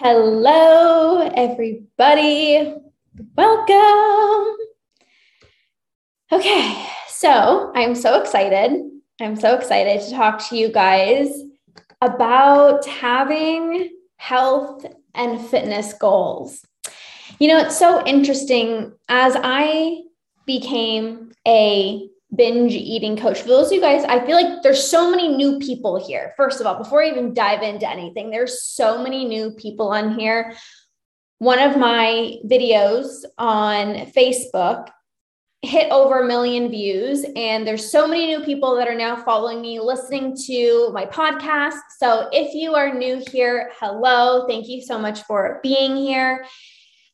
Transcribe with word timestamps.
Hello, 0.00 1.28
everybody. 1.34 2.72
Welcome. 3.36 4.56
Okay, 6.30 6.86
so 7.08 7.72
I'm 7.74 7.96
so 7.96 8.20
excited. 8.20 8.80
I'm 9.20 9.34
so 9.34 9.56
excited 9.56 10.00
to 10.02 10.10
talk 10.12 10.48
to 10.50 10.56
you 10.56 10.70
guys 10.70 11.42
about 12.00 12.86
having 12.86 13.90
health 14.18 14.86
and 15.16 15.44
fitness 15.44 15.92
goals. 15.94 16.64
You 17.40 17.48
know, 17.48 17.58
it's 17.58 17.76
so 17.76 18.06
interesting 18.06 18.92
as 19.08 19.36
I 19.42 20.02
became 20.46 21.32
a 21.44 22.08
binge 22.34 22.72
eating 22.72 23.16
coach. 23.16 23.40
For 23.40 23.48
those 23.48 23.66
of 23.66 23.72
you 23.72 23.80
guys, 23.80 24.04
I 24.04 24.24
feel 24.24 24.36
like 24.36 24.62
there's 24.62 24.82
so 24.82 25.10
many 25.10 25.28
new 25.28 25.58
people 25.58 26.04
here. 26.04 26.34
First 26.36 26.60
of 26.60 26.66
all, 26.66 26.76
before 26.76 27.02
I 27.02 27.08
even 27.08 27.34
dive 27.34 27.62
into 27.62 27.88
anything, 27.88 28.30
there's 28.30 28.62
so 28.62 29.02
many 29.02 29.24
new 29.24 29.52
people 29.52 29.88
on 29.88 30.18
here. 30.18 30.54
One 31.38 31.58
of 31.58 31.76
my 31.76 32.36
videos 32.44 33.24
on 33.38 33.94
Facebook 34.12 34.88
hit 35.62 35.90
over 35.90 36.20
a 36.20 36.26
million 36.26 36.70
views 36.70 37.24
and 37.34 37.66
there's 37.66 37.90
so 37.90 38.06
many 38.06 38.28
new 38.28 38.44
people 38.44 38.76
that 38.76 38.86
are 38.86 38.94
now 38.94 39.16
following 39.16 39.60
me 39.60 39.80
listening 39.80 40.36
to 40.36 40.88
my 40.92 41.04
podcast 41.04 41.80
so 41.98 42.28
if 42.30 42.54
you 42.54 42.76
are 42.76 42.94
new 42.94 43.20
here 43.32 43.72
hello 43.80 44.46
thank 44.46 44.68
you 44.68 44.80
so 44.80 44.96
much 44.96 45.22
for 45.24 45.58
being 45.64 45.96
here 45.96 46.46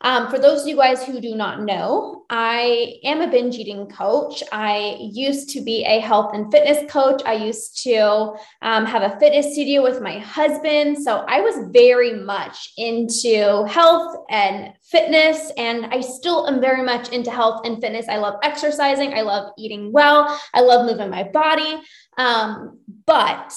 um, 0.05 0.29
for 0.29 0.39
those 0.39 0.63
of 0.63 0.69
you 0.69 0.77
guys 0.77 1.03
who 1.03 1.19
do 1.19 1.35
not 1.35 1.63
know, 1.63 2.27
I 2.29 2.97
am 3.05 3.23
a 3.23 3.27
binge 3.27 3.57
eating 3.57 3.87
coach. 3.89 4.43
I 4.53 4.99
used 5.01 5.49
to 5.51 5.63
be 5.63 5.83
a 5.85 5.99
health 5.99 6.35
and 6.35 6.53
fitness 6.53 6.91
coach. 6.93 7.23
I 7.25 7.33
used 7.33 7.83
to 7.85 8.35
um, 8.61 8.85
have 8.85 9.03
a 9.03 9.19
fitness 9.19 9.55
studio 9.55 9.83
with 9.83 10.03
my 10.03 10.19
husband. 10.19 11.03
So 11.03 11.25
I 11.27 11.41
was 11.41 11.71
very 11.73 12.13
much 12.13 12.75
into 12.77 13.65
health 13.67 14.27
and 14.29 14.75
fitness, 14.83 15.51
and 15.57 15.87
I 15.87 16.03
still 16.03 16.49
am 16.49 16.61
very 16.61 16.83
much 16.83 17.09
into 17.09 17.31
health 17.31 17.63
and 17.65 17.81
fitness. 17.81 18.07
I 18.07 18.19
love 18.19 18.35
exercising, 18.43 19.15
I 19.15 19.23
love 19.23 19.53
eating 19.57 19.91
well, 19.91 20.39
I 20.53 20.61
love 20.61 20.85
moving 20.85 21.09
my 21.09 21.23
body. 21.23 21.81
Um, 22.19 22.79
but 23.07 23.55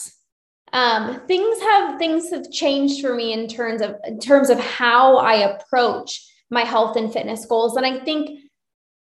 um, 0.71 1.21
things 1.27 1.59
have 1.61 1.99
things 1.99 2.29
have 2.29 2.49
changed 2.51 3.01
for 3.01 3.13
me 3.13 3.33
in 3.33 3.49
terms 3.49 3.81
of 3.81 3.95
in 4.05 4.19
terms 4.19 4.49
of 4.49 4.59
how 4.59 5.17
I 5.17 5.35
approach 5.35 6.23
my 6.49 6.61
health 6.61 6.95
and 6.95 7.11
fitness 7.11 7.45
goals. 7.45 7.75
And 7.75 7.85
I 7.85 7.99
think 7.99 8.41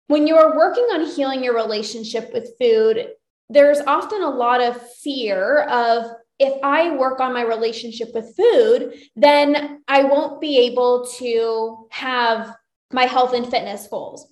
when 0.07 0.27
you 0.27 0.37
are 0.37 0.57
working 0.57 0.85
on 0.85 1.05
healing 1.05 1.43
your 1.43 1.55
relationship 1.55 2.31
with 2.33 2.57
food, 2.59 3.09
there's 3.49 3.79
often 3.81 4.21
a 4.21 4.29
lot 4.29 4.61
of 4.61 4.81
fear 4.97 5.63
of 5.63 6.11
if 6.39 6.57
I 6.63 6.95
work 6.95 7.19
on 7.19 7.33
my 7.33 7.41
relationship 7.41 8.13
with 8.13 8.35
food, 8.35 8.93
then 9.15 9.81
I 9.87 10.03
won't 10.03 10.39
be 10.39 10.57
able 10.59 11.05
to 11.17 11.87
have 11.91 12.55
my 12.91 13.03
health 13.03 13.33
and 13.33 13.49
fitness 13.49 13.87
goals. 13.87 14.31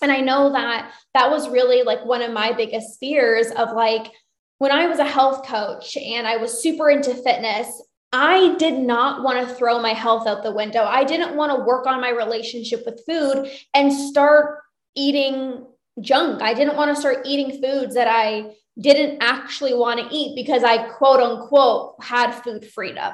And 0.00 0.10
I 0.10 0.20
know 0.20 0.52
that 0.52 0.92
that 1.14 1.30
was 1.30 1.48
really 1.48 1.82
like 1.82 2.04
one 2.04 2.22
of 2.22 2.32
my 2.32 2.52
biggest 2.52 2.98
fears 2.98 3.50
of 3.50 3.72
like 3.72 4.12
when 4.58 4.72
I 4.72 4.86
was 4.86 4.98
a 4.98 5.04
health 5.04 5.46
coach 5.46 5.96
and 5.96 6.26
I 6.26 6.36
was 6.36 6.62
super 6.62 6.90
into 6.90 7.14
fitness, 7.14 7.82
I 8.12 8.54
did 8.56 8.78
not 8.78 9.22
want 9.22 9.46
to 9.46 9.54
throw 9.54 9.80
my 9.80 9.94
health 9.94 10.26
out 10.26 10.42
the 10.42 10.52
window. 10.52 10.84
I 10.84 11.02
didn't 11.04 11.34
want 11.34 11.56
to 11.56 11.64
work 11.64 11.86
on 11.86 12.00
my 12.00 12.10
relationship 12.10 12.84
with 12.84 13.04
food 13.06 13.50
and 13.72 13.92
start 13.92 14.58
eating 14.94 15.66
junk. 16.00 16.42
I 16.42 16.52
didn't 16.52 16.76
want 16.76 16.94
to 16.94 17.00
start 17.00 17.26
eating 17.26 17.62
foods 17.62 17.94
that 17.94 18.08
I 18.08 18.54
didn't 18.78 19.22
actually 19.22 19.74
want 19.74 20.00
to 20.00 20.14
eat 20.14 20.34
because 20.34 20.62
I 20.62 20.88
quote 20.88 21.20
unquote 21.20 21.96
had 22.02 22.32
food 22.32 22.66
freedom. 22.66 23.12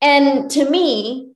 And 0.00 0.50
to 0.50 0.68
me, 0.68 1.32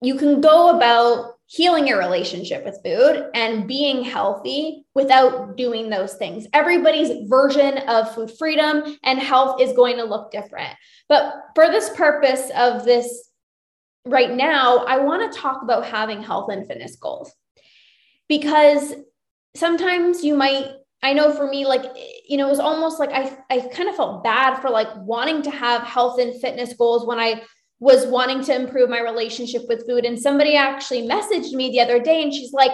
you 0.00 0.14
can 0.16 0.40
go 0.40 0.76
about 0.76 1.34
healing 1.50 1.84
your 1.84 1.98
relationship 1.98 2.64
with 2.64 2.78
food 2.84 3.28
and 3.34 3.66
being 3.66 4.04
healthy 4.04 4.84
without 4.94 5.56
doing 5.56 5.90
those 5.90 6.14
things. 6.14 6.46
Everybody's 6.52 7.28
version 7.28 7.78
of 7.88 8.14
food 8.14 8.30
freedom 8.38 8.96
and 9.02 9.18
health 9.18 9.60
is 9.60 9.72
going 9.72 9.96
to 9.96 10.04
look 10.04 10.30
different. 10.30 10.70
But 11.08 11.34
for 11.56 11.66
this 11.66 11.90
purpose 11.90 12.52
of 12.56 12.84
this 12.84 13.30
right 14.04 14.30
now, 14.30 14.84
I 14.84 14.98
want 14.98 15.32
to 15.32 15.40
talk 15.40 15.62
about 15.62 15.84
having 15.84 16.22
health 16.22 16.52
and 16.52 16.68
fitness 16.68 16.94
goals 16.94 17.32
because 18.28 18.94
sometimes 19.56 20.22
you 20.22 20.36
might 20.36 20.68
I 21.02 21.14
know 21.14 21.32
for 21.32 21.48
me, 21.48 21.64
like, 21.66 21.82
you 22.28 22.36
know, 22.36 22.46
it 22.46 22.50
was 22.50 22.60
almost 22.60 23.00
like 23.00 23.08
I, 23.10 23.34
I 23.48 23.60
kind 23.68 23.88
of 23.88 23.96
felt 23.96 24.22
bad 24.22 24.60
for 24.60 24.68
like 24.68 24.88
wanting 24.98 25.40
to 25.42 25.50
have 25.50 25.82
health 25.82 26.20
and 26.20 26.38
fitness 26.42 26.74
goals 26.74 27.06
when 27.06 27.18
I 27.18 27.42
was 27.80 28.06
wanting 28.06 28.44
to 28.44 28.54
improve 28.54 28.90
my 28.90 29.00
relationship 29.00 29.62
with 29.66 29.86
food. 29.86 30.04
And 30.04 30.18
somebody 30.18 30.54
actually 30.54 31.08
messaged 31.08 31.52
me 31.52 31.70
the 31.70 31.80
other 31.80 31.98
day 31.98 32.22
and 32.22 32.32
she's 32.32 32.52
like, 32.52 32.72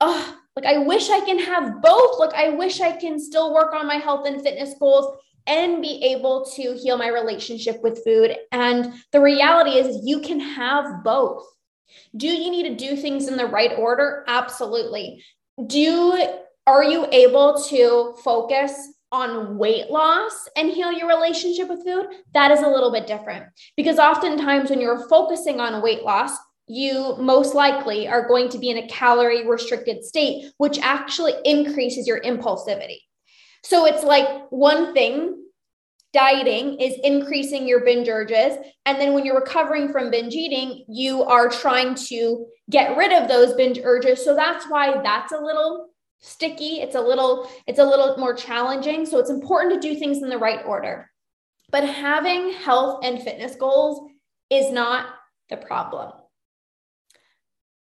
oh, 0.00 0.36
like 0.56 0.66
I 0.66 0.78
wish 0.78 1.08
I 1.08 1.20
can 1.20 1.38
have 1.38 1.80
both. 1.80 2.18
Like 2.18 2.34
I 2.34 2.50
wish 2.50 2.80
I 2.80 2.92
can 2.92 3.20
still 3.20 3.54
work 3.54 3.72
on 3.74 3.86
my 3.86 3.94
health 3.94 4.26
and 4.26 4.42
fitness 4.42 4.74
goals 4.78 5.16
and 5.46 5.80
be 5.80 6.02
able 6.04 6.44
to 6.56 6.74
heal 6.74 6.98
my 6.98 7.08
relationship 7.08 7.80
with 7.82 8.04
food. 8.04 8.36
And 8.52 8.92
the 9.12 9.20
reality 9.20 9.78
is 9.78 10.02
you 10.04 10.20
can 10.20 10.40
have 10.40 11.04
both. 11.04 11.44
Do 12.16 12.26
you 12.26 12.50
need 12.50 12.64
to 12.64 12.88
do 12.88 12.96
things 12.96 13.28
in 13.28 13.36
the 13.36 13.46
right 13.46 13.72
order? 13.78 14.24
Absolutely. 14.26 15.24
Do 15.66 16.20
are 16.66 16.84
you 16.84 17.06
able 17.12 17.62
to 17.70 18.14
focus 18.22 18.92
on 19.10 19.58
weight 19.58 19.90
loss 19.90 20.48
and 20.56 20.70
heal 20.70 20.92
your 20.92 21.08
relationship 21.08 21.68
with 21.68 21.84
food, 21.84 22.06
that 22.34 22.50
is 22.50 22.60
a 22.60 22.68
little 22.68 22.92
bit 22.92 23.06
different. 23.06 23.46
Because 23.76 23.98
oftentimes, 23.98 24.70
when 24.70 24.80
you're 24.80 25.08
focusing 25.08 25.60
on 25.60 25.82
weight 25.82 26.02
loss, 26.02 26.32
you 26.66 27.16
most 27.18 27.54
likely 27.54 28.06
are 28.06 28.28
going 28.28 28.48
to 28.50 28.58
be 28.58 28.70
in 28.70 28.78
a 28.78 28.88
calorie 28.88 29.48
restricted 29.48 30.04
state, 30.04 30.52
which 30.58 30.78
actually 30.80 31.32
increases 31.44 32.06
your 32.06 32.20
impulsivity. 32.20 32.98
So 33.64 33.86
it's 33.86 34.04
like 34.04 34.28
one 34.50 34.92
thing 34.92 35.44
dieting 36.12 36.78
is 36.80 36.94
increasing 37.02 37.66
your 37.66 37.84
binge 37.84 38.08
urges. 38.08 38.56
And 38.86 39.00
then 39.00 39.12
when 39.12 39.24
you're 39.24 39.38
recovering 39.38 39.90
from 39.90 40.10
binge 40.10 40.34
eating, 40.34 40.84
you 40.88 41.22
are 41.22 41.48
trying 41.48 41.94
to 42.06 42.46
get 42.70 42.96
rid 42.96 43.12
of 43.12 43.28
those 43.28 43.54
binge 43.54 43.78
urges. 43.82 44.24
So 44.24 44.34
that's 44.34 44.66
why 44.66 45.00
that's 45.02 45.32
a 45.32 45.38
little 45.38 45.87
sticky 46.20 46.80
it's 46.80 46.94
a 46.94 47.00
little 47.00 47.50
it's 47.66 47.78
a 47.78 47.84
little 47.84 48.16
more 48.16 48.34
challenging 48.34 49.06
so 49.06 49.18
it's 49.18 49.30
important 49.30 49.80
to 49.80 49.88
do 49.88 49.98
things 49.98 50.22
in 50.22 50.28
the 50.28 50.38
right 50.38 50.64
order 50.66 51.10
but 51.70 51.84
having 51.84 52.52
health 52.52 53.00
and 53.04 53.22
fitness 53.22 53.54
goals 53.56 54.10
is 54.50 54.72
not 54.72 55.06
the 55.50 55.56
problem 55.56 56.12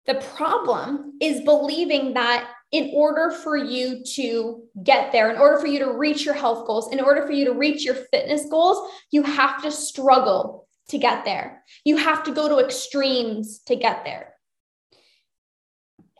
the 0.05 0.15
problem 0.35 1.13
is 1.21 1.41
believing 1.41 2.13
that 2.13 2.49
in 2.71 2.91
order 2.93 3.31
for 3.31 3.55
you 3.55 4.03
to 4.03 4.63
get 4.83 5.11
there, 5.11 5.31
in 5.31 5.37
order 5.37 5.59
for 5.59 5.67
you 5.67 5.79
to 5.79 5.91
reach 5.91 6.25
your 6.25 6.33
health 6.33 6.67
goals, 6.67 6.91
in 6.91 6.99
order 6.99 7.25
for 7.25 7.31
you 7.31 7.45
to 7.45 7.53
reach 7.53 7.85
your 7.85 7.95
fitness 7.95 8.45
goals, 8.49 8.91
you 9.11 9.23
have 9.23 9.61
to 9.61 9.71
struggle 9.71 10.67
to 10.89 10.97
get 10.97 11.25
there. 11.25 11.63
You 11.85 11.97
have 11.97 12.23
to 12.23 12.33
go 12.33 12.47
to 12.49 12.65
extremes 12.65 13.59
to 13.67 13.75
get 13.75 14.03
there. 14.03 14.33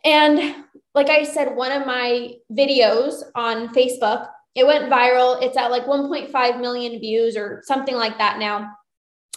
And 0.04 0.64
like 0.94 1.10
I 1.10 1.24
said, 1.24 1.54
one 1.54 1.72
of 1.72 1.86
my 1.86 2.34
videos 2.52 3.22
on 3.34 3.74
Facebook, 3.74 4.28
it 4.54 4.66
went 4.66 4.90
viral. 4.90 5.42
It's 5.42 5.56
at 5.56 5.70
like 5.70 5.84
1.5 5.84 6.60
million 6.60 7.00
views 7.00 7.36
or 7.36 7.62
something 7.64 7.94
like 7.94 8.18
that 8.18 8.38
now. 8.38 8.70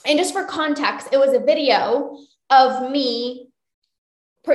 And 0.05 0.17
just 0.17 0.33
for 0.33 0.45
context, 0.45 1.09
it 1.11 1.17
was 1.17 1.33
a 1.33 1.39
video 1.39 2.17
of 2.49 2.91
me 2.91 3.47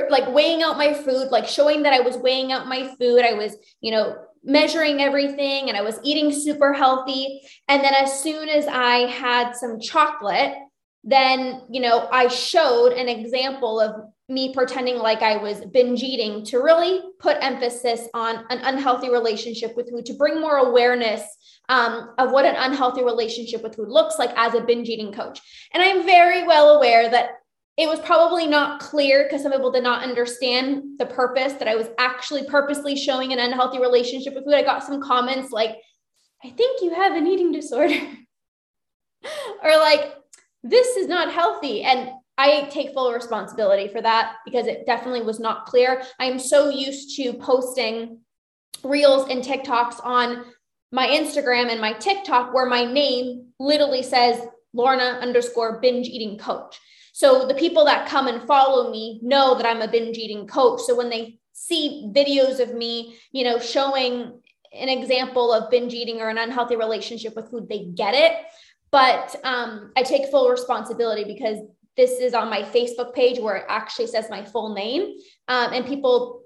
like 0.09 0.27
weighing 0.33 0.63
out 0.63 0.77
my 0.77 0.93
food, 0.93 1.29
like 1.31 1.47
showing 1.47 1.83
that 1.83 1.93
I 1.93 2.01
was 2.01 2.17
weighing 2.17 2.51
out 2.51 2.67
my 2.67 2.93
food. 2.99 3.23
I 3.23 3.33
was, 3.33 3.55
you 3.79 3.91
know, 3.91 4.17
measuring 4.43 5.01
everything 5.01 5.69
and 5.69 5.77
I 5.77 5.81
was 5.81 5.99
eating 6.03 6.31
super 6.31 6.73
healthy. 6.73 7.41
And 7.67 7.83
then 7.83 7.93
as 7.93 8.21
soon 8.21 8.49
as 8.49 8.67
I 8.67 9.09
had 9.09 9.55
some 9.55 9.79
chocolate, 9.79 10.53
then, 11.03 11.61
you 11.69 11.79
know, 11.79 12.07
I 12.11 12.27
showed 12.27 12.91
an 12.93 13.07
example 13.07 13.79
of 13.79 14.11
me 14.29 14.53
pretending 14.53 14.97
like 14.97 15.21
I 15.21 15.37
was 15.37 15.61
binge 15.65 16.03
eating 16.03 16.43
to 16.45 16.57
really 16.57 17.01
put 17.19 17.37
emphasis 17.39 18.09
on 18.13 18.43
an 18.49 18.59
unhealthy 18.63 19.09
relationship 19.09 19.75
with 19.77 19.89
food, 19.89 20.05
to 20.05 20.13
bring 20.13 20.41
more 20.41 20.57
awareness 20.57 21.23
um, 21.69 22.13
of 22.17 22.31
what 22.31 22.45
an 22.45 22.55
unhealthy 22.57 23.03
relationship 23.03 23.63
with 23.63 23.75
food 23.75 23.87
looks 23.87 24.19
like 24.19 24.31
as 24.35 24.53
a 24.53 24.61
binge 24.61 24.89
eating 24.89 25.13
coach. 25.13 25.39
And 25.73 25.81
I'm 25.81 26.05
very 26.05 26.45
well 26.45 26.75
aware 26.75 27.09
that 27.09 27.31
it 27.77 27.87
was 27.87 27.99
probably 27.99 28.47
not 28.47 28.79
clear 28.79 29.23
because 29.23 29.43
some 29.43 29.51
people 29.51 29.71
did 29.71 29.83
not 29.83 30.03
understand 30.03 30.97
the 30.97 31.05
purpose 31.05 31.53
that 31.53 31.67
I 31.67 31.75
was 31.75 31.87
actually 31.99 32.43
purposely 32.47 32.95
showing 32.95 33.31
an 33.31 33.39
unhealthy 33.39 33.79
relationship 33.79 34.33
with 34.33 34.45
food. 34.45 34.55
I 34.55 34.63
got 34.63 34.83
some 34.83 35.01
comments 35.01 35.51
like, 35.51 35.77
I 36.43 36.49
think 36.49 36.81
you 36.81 36.95
have 36.95 37.13
an 37.13 37.27
eating 37.27 37.51
disorder. 37.51 37.93
or 39.63 39.77
like, 39.77 40.15
this 40.63 40.97
is 40.97 41.07
not 41.07 41.31
healthy. 41.31 41.83
And 41.83 42.09
I 42.37 42.67
take 42.69 42.93
full 42.93 43.11
responsibility 43.11 43.87
for 43.87 44.01
that 44.01 44.35
because 44.45 44.67
it 44.67 44.85
definitely 44.85 45.23
was 45.23 45.39
not 45.39 45.65
clear. 45.65 46.03
I 46.19 46.25
am 46.25 46.37
so 46.37 46.69
used 46.69 47.15
to 47.17 47.33
posting 47.33 48.19
reels 48.83 49.29
and 49.29 49.43
TikToks 49.43 50.05
on 50.05 50.45
my 50.91 51.07
Instagram 51.07 51.69
and 51.69 51.81
my 51.81 51.93
TikTok 51.93 52.53
where 52.53 52.67
my 52.67 52.85
name 52.85 53.47
literally 53.59 54.03
says 54.03 54.41
Lorna 54.73 55.19
underscore 55.21 55.79
binge 55.81 56.07
eating 56.07 56.37
coach. 56.37 56.79
So 57.13 57.47
the 57.47 57.55
people 57.55 57.83
that 57.85 58.07
come 58.07 58.27
and 58.27 58.43
follow 58.43 58.91
me 58.91 59.19
know 59.23 59.55
that 59.55 59.65
I'm 59.65 59.81
a 59.81 59.87
binge 59.87 60.17
eating 60.17 60.45
coach. 60.47 60.81
So 60.81 60.95
when 60.95 61.09
they 61.09 61.39
see 61.53 62.11
videos 62.15 62.59
of 62.59 62.75
me, 62.75 63.17
you 63.31 63.43
know, 63.43 63.57
showing 63.57 64.39
an 64.71 64.89
example 64.89 65.51
of 65.51 65.71
binge 65.71 65.93
eating 65.93 66.21
or 66.21 66.29
an 66.29 66.37
unhealthy 66.37 66.75
relationship 66.75 67.35
with 67.35 67.49
food, 67.49 67.67
they 67.67 67.85
get 67.95 68.13
it. 68.13 68.33
But 68.91 69.35
um, 69.43 69.91
I 69.97 70.03
take 70.03 70.29
full 70.29 70.49
responsibility 70.49 71.23
because 71.23 71.57
this 71.97 72.19
is 72.19 72.33
on 72.33 72.49
my 72.49 72.61
Facebook 72.61 73.13
page 73.13 73.39
where 73.39 73.57
it 73.57 73.65
actually 73.67 74.07
says 74.07 74.29
my 74.29 74.45
full 74.45 74.73
name. 74.73 75.17
Um, 75.47 75.73
and 75.73 75.85
people 75.85 76.43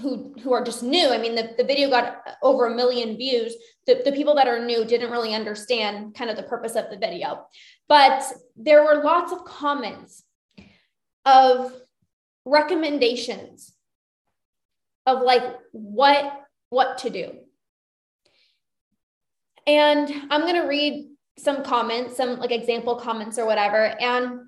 who 0.00 0.34
who 0.42 0.52
are 0.52 0.62
just 0.62 0.82
new. 0.82 1.08
I 1.08 1.18
mean, 1.18 1.34
the, 1.34 1.54
the 1.56 1.64
video 1.64 1.90
got 1.90 2.18
over 2.42 2.66
a 2.66 2.74
million 2.74 3.16
views. 3.16 3.56
The, 3.86 4.02
the 4.04 4.12
people 4.12 4.34
that 4.36 4.46
are 4.46 4.64
new 4.64 4.84
didn't 4.84 5.10
really 5.10 5.34
understand 5.34 6.14
kind 6.14 6.30
of 6.30 6.36
the 6.36 6.42
purpose 6.44 6.76
of 6.76 6.90
the 6.90 6.98
video. 6.98 7.46
But 7.88 8.22
there 8.56 8.84
were 8.84 9.02
lots 9.02 9.32
of 9.32 9.44
comments 9.44 10.22
of 11.24 11.72
recommendations 12.44 13.74
of 15.06 15.22
like 15.22 15.42
what 15.72 16.42
what 16.70 16.98
to 16.98 17.10
do. 17.10 17.32
And 19.66 20.10
I'm 20.30 20.42
going 20.42 20.54
to 20.54 20.68
read 20.68 21.10
some 21.38 21.62
comments, 21.62 22.16
some 22.16 22.38
like 22.38 22.52
example 22.52 22.96
comments 22.96 23.38
or 23.38 23.46
whatever. 23.46 23.84
And 24.00 24.47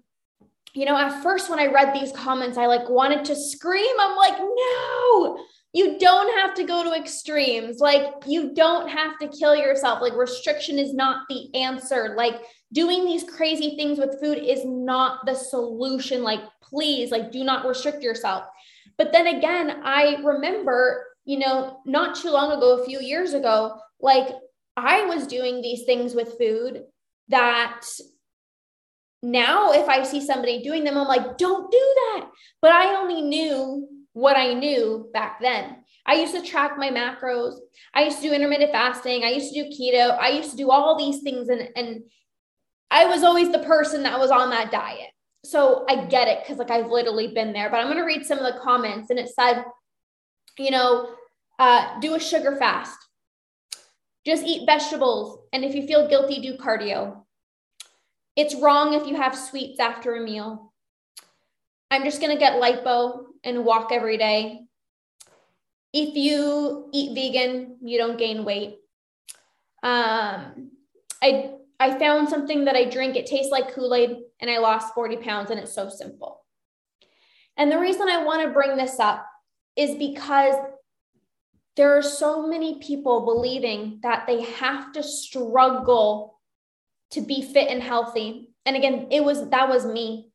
you 0.74 0.84
know, 0.84 0.96
at 0.96 1.22
first 1.22 1.50
when 1.50 1.58
I 1.58 1.66
read 1.66 1.94
these 1.94 2.12
comments, 2.12 2.56
I 2.56 2.66
like 2.66 2.88
wanted 2.88 3.24
to 3.26 3.36
scream. 3.36 3.94
I'm 4.00 4.16
like, 4.16 4.38
no, 4.38 5.44
you 5.72 5.98
don't 5.98 6.38
have 6.40 6.54
to 6.54 6.64
go 6.64 6.82
to 6.82 6.94
extremes. 6.94 7.78
Like, 7.78 8.06
you 8.26 8.54
don't 8.54 8.88
have 8.88 9.18
to 9.18 9.28
kill 9.28 9.54
yourself. 9.54 10.00
Like, 10.00 10.14
restriction 10.14 10.78
is 10.78 10.92
not 10.92 11.26
the 11.28 11.54
answer. 11.54 12.14
Like, 12.16 12.42
doing 12.72 13.04
these 13.04 13.24
crazy 13.24 13.76
things 13.76 13.98
with 13.98 14.20
food 14.20 14.38
is 14.38 14.64
not 14.64 15.26
the 15.26 15.34
solution. 15.34 16.22
Like, 16.22 16.40
please, 16.62 17.10
like, 17.10 17.30
do 17.30 17.44
not 17.44 17.66
restrict 17.66 18.02
yourself. 18.02 18.44
But 18.98 19.12
then 19.12 19.28
again, 19.28 19.80
I 19.84 20.16
remember, 20.24 21.06
you 21.24 21.38
know, 21.38 21.78
not 21.86 22.16
too 22.16 22.30
long 22.30 22.52
ago, 22.52 22.80
a 22.80 22.84
few 22.84 23.00
years 23.00 23.32
ago, 23.32 23.78
like, 24.00 24.28
I 24.76 25.04
was 25.06 25.26
doing 25.26 25.60
these 25.60 25.84
things 25.84 26.14
with 26.14 26.38
food 26.38 26.82
that 27.28 27.82
now 29.22 29.72
if 29.72 29.88
I 29.88 30.02
see 30.02 30.24
somebody 30.24 30.62
doing 30.62 30.84
them, 30.84 30.96
I'm 30.96 31.06
like, 31.06 31.36
don't 31.36 31.70
do 31.70 31.78
that. 31.78 32.28
But 32.62 32.72
I 32.72 32.96
only 32.96 33.22
knew 33.22 33.88
what 34.12 34.36
I 34.36 34.54
knew 34.54 35.10
back 35.12 35.40
then. 35.40 35.76
I 36.06 36.14
used 36.14 36.34
to 36.34 36.42
track 36.42 36.78
my 36.78 36.90
macros. 36.90 37.54
I 37.94 38.04
used 38.04 38.20
to 38.22 38.28
do 38.28 38.34
intermittent 38.34 38.72
fasting. 38.72 39.22
I 39.22 39.30
used 39.30 39.52
to 39.52 39.62
do 39.62 39.70
keto. 39.70 40.18
I 40.18 40.30
used 40.30 40.50
to 40.50 40.56
do 40.56 40.70
all 40.70 40.96
these 40.96 41.22
things. 41.22 41.48
And, 41.48 41.68
and 41.76 42.02
I 42.90 43.06
was 43.06 43.22
always 43.22 43.52
the 43.52 43.60
person 43.60 44.02
that 44.04 44.18
was 44.18 44.30
on 44.30 44.50
that 44.50 44.72
diet. 44.72 45.10
So 45.44 45.84
I 45.88 46.06
get 46.06 46.28
it 46.28 46.40
because 46.42 46.58
like 46.58 46.70
I've 46.70 46.90
literally 46.90 47.28
been 47.28 47.52
there. 47.52 47.70
But 47.70 47.80
I'm 47.80 47.86
going 47.86 47.98
to 47.98 48.04
read 48.04 48.24
some 48.24 48.38
of 48.38 48.52
the 48.52 48.60
comments. 48.60 49.10
And 49.10 49.18
it 49.18 49.28
said, 49.28 49.64
you 50.58 50.70
know, 50.70 51.14
uh, 51.58 52.00
do 52.00 52.14
a 52.14 52.20
sugar 52.20 52.56
fast. 52.56 52.98
Just 54.26 54.44
eat 54.44 54.66
vegetables. 54.66 55.38
And 55.52 55.64
if 55.64 55.74
you 55.74 55.86
feel 55.86 56.08
guilty, 56.08 56.40
do 56.40 56.56
cardio. 56.56 57.22
It's 58.40 58.54
wrong 58.54 58.94
if 58.94 59.06
you 59.06 59.16
have 59.16 59.36
sweets 59.36 59.78
after 59.78 60.14
a 60.14 60.20
meal. 60.22 60.72
I'm 61.90 62.04
just 62.04 62.22
going 62.22 62.32
to 62.32 62.38
get 62.38 62.54
lipo 62.54 63.24
and 63.44 63.66
walk 63.66 63.92
every 63.92 64.16
day. 64.16 64.62
If 65.92 66.16
you 66.16 66.88
eat 66.90 67.14
vegan, 67.14 67.76
you 67.82 67.98
don't 67.98 68.16
gain 68.16 68.46
weight. 68.46 68.78
Um, 69.82 70.70
I 71.22 71.50
I 71.78 71.98
found 71.98 72.30
something 72.30 72.64
that 72.64 72.76
I 72.76 72.84
drink. 72.86 73.14
It 73.14 73.26
tastes 73.26 73.52
like 73.52 73.74
Kool 73.74 73.94
Aid, 73.94 74.16
and 74.40 74.50
I 74.50 74.56
lost 74.56 74.94
40 74.94 75.18
pounds, 75.18 75.50
and 75.50 75.60
it's 75.60 75.74
so 75.74 75.90
simple. 75.90 76.40
And 77.58 77.70
the 77.70 77.78
reason 77.78 78.08
I 78.08 78.24
want 78.24 78.42
to 78.42 78.54
bring 78.54 78.74
this 78.74 78.98
up 78.98 79.26
is 79.76 79.96
because 79.96 80.54
there 81.76 81.94
are 81.94 82.02
so 82.02 82.46
many 82.46 82.78
people 82.78 83.26
believing 83.26 84.00
that 84.02 84.26
they 84.26 84.40
have 84.42 84.92
to 84.92 85.02
struggle 85.02 86.39
to 87.12 87.20
be 87.20 87.42
fit 87.42 87.68
and 87.68 87.82
healthy. 87.82 88.50
And 88.66 88.76
again, 88.76 89.08
it 89.10 89.24
was 89.24 89.48
that 89.50 89.68
was 89.68 89.84
me. 89.84 90.30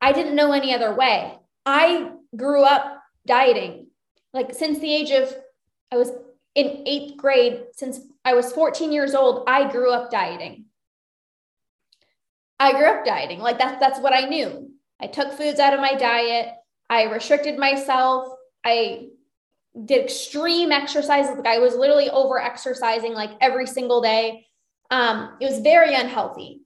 I 0.00 0.12
didn't 0.12 0.36
know 0.36 0.52
any 0.52 0.74
other 0.74 0.94
way. 0.94 1.38
I 1.66 2.12
grew 2.36 2.62
up 2.62 3.02
dieting. 3.26 3.88
Like 4.32 4.54
since 4.54 4.78
the 4.78 4.92
age 4.92 5.10
of 5.10 5.34
I 5.92 5.96
was 5.96 6.10
in 6.54 6.84
8th 6.86 7.16
grade, 7.16 7.64
since 7.72 8.00
I 8.24 8.34
was 8.34 8.52
14 8.52 8.92
years 8.92 9.14
old, 9.14 9.44
I 9.46 9.70
grew 9.70 9.92
up 9.92 10.10
dieting. 10.10 10.66
I 12.58 12.72
grew 12.72 12.86
up 12.86 13.04
dieting. 13.04 13.40
Like 13.40 13.58
that's 13.58 13.80
that's 13.80 14.00
what 14.00 14.12
I 14.12 14.28
knew. 14.28 14.70
I 15.00 15.06
took 15.06 15.32
foods 15.32 15.60
out 15.60 15.74
of 15.74 15.80
my 15.80 15.94
diet. 15.94 16.54
I 16.88 17.04
restricted 17.04 17.58
myself. 17.58 18.34
I 18.64 19.08
did 19.84 20.04
extreme 20.04 20.72
exercises. 20.72 21.36
Like 21.36 21.46
I 21.46 21.58
was 21.58 21.74
literally 21.74 22.10
over 22.10 22.38
exercising 22.38 23.14
like 23.14 23.30
every 23.40 23.66
single 23.66 24.00
day. 24.00 24.46
Um, 24.90 25.36
it 25.40 25.46
was 25.46 25.60
very 25.60 25.94
unhealthy. 25.94 26.62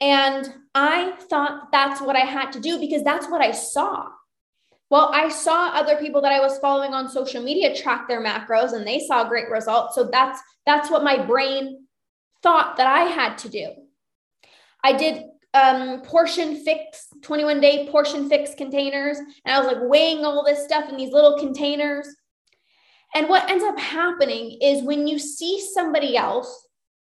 And 0.00 0.52
I 0.74 1.14
thought 1.28 1.72
that's 1.72 2.00
what 2.00 2.16
I 2.16 2.20
had 2.20 2.52
to 2.52 2.60
do 2.60 2.78
because 2.78 3.02
that's 3.02 3.28
what 3.28 3.40
I 3.40 3.50
saw. 3.52 4.06
Well, 4.90 5.10
I 5.12 5.28
saw 5.28 5.68
other 5.68 5.96
people 5.96 6.22
that 6.22 6.32
I 6.32 6.40
was 6.40 6.58
following 6.58 6.94
on 6.94 7.08
social 7.08 7.42
media 7.42 7.74
track 7.74 8.08
their 8.08 8.24
macros 8.24 8.72
and 8.72 8.86
they 8.86 9.00
saw 9.00 9.28
great 9.28 9.50
results. 9.50 9.94
So 9.94 10.08
that's 10.10 10.40
that's 10.64 10.90
what 10.90 11.04
my 11.04 11.24
brain 11.24 11.86
thought 12.42 12.76
that 12.76 12.86
I 12.86 13.04
had 13.04 13.36
to 13.38 13.48
do. 13.48 13.70
I 14.84 14.92
did 14.92 15.24
um, 15.54 16.02
portion 16.02 16.62
fix 16.62 17.08
21 17.22 17.60
day 17.60 17.88
portion 17.90 18.28
fix 18.28 18.54
containers 18.54 19.18
and 19.18 19.54
I 19.54 19.58
was 19.58 19.66
like 19.66 19.82
weighing 19.82 20.24
all 20.24 20.44
this 20.44 20.64
stuff 20.64 20.88
in 20.88 20.96
these 20.96 21.12
little 21.12 21.38
containers. 21.38 22.06
And 23.14 23.28
what 23.28 23.50
ends 23.50 23.64
up 23.64 23.78
happening 23.78 24.58
is 24.62 24.82
when 24.82 25.06
you 25.06 25.18
see 25.18 25.60
somebody 25.74 26.16
else 26.16 26.67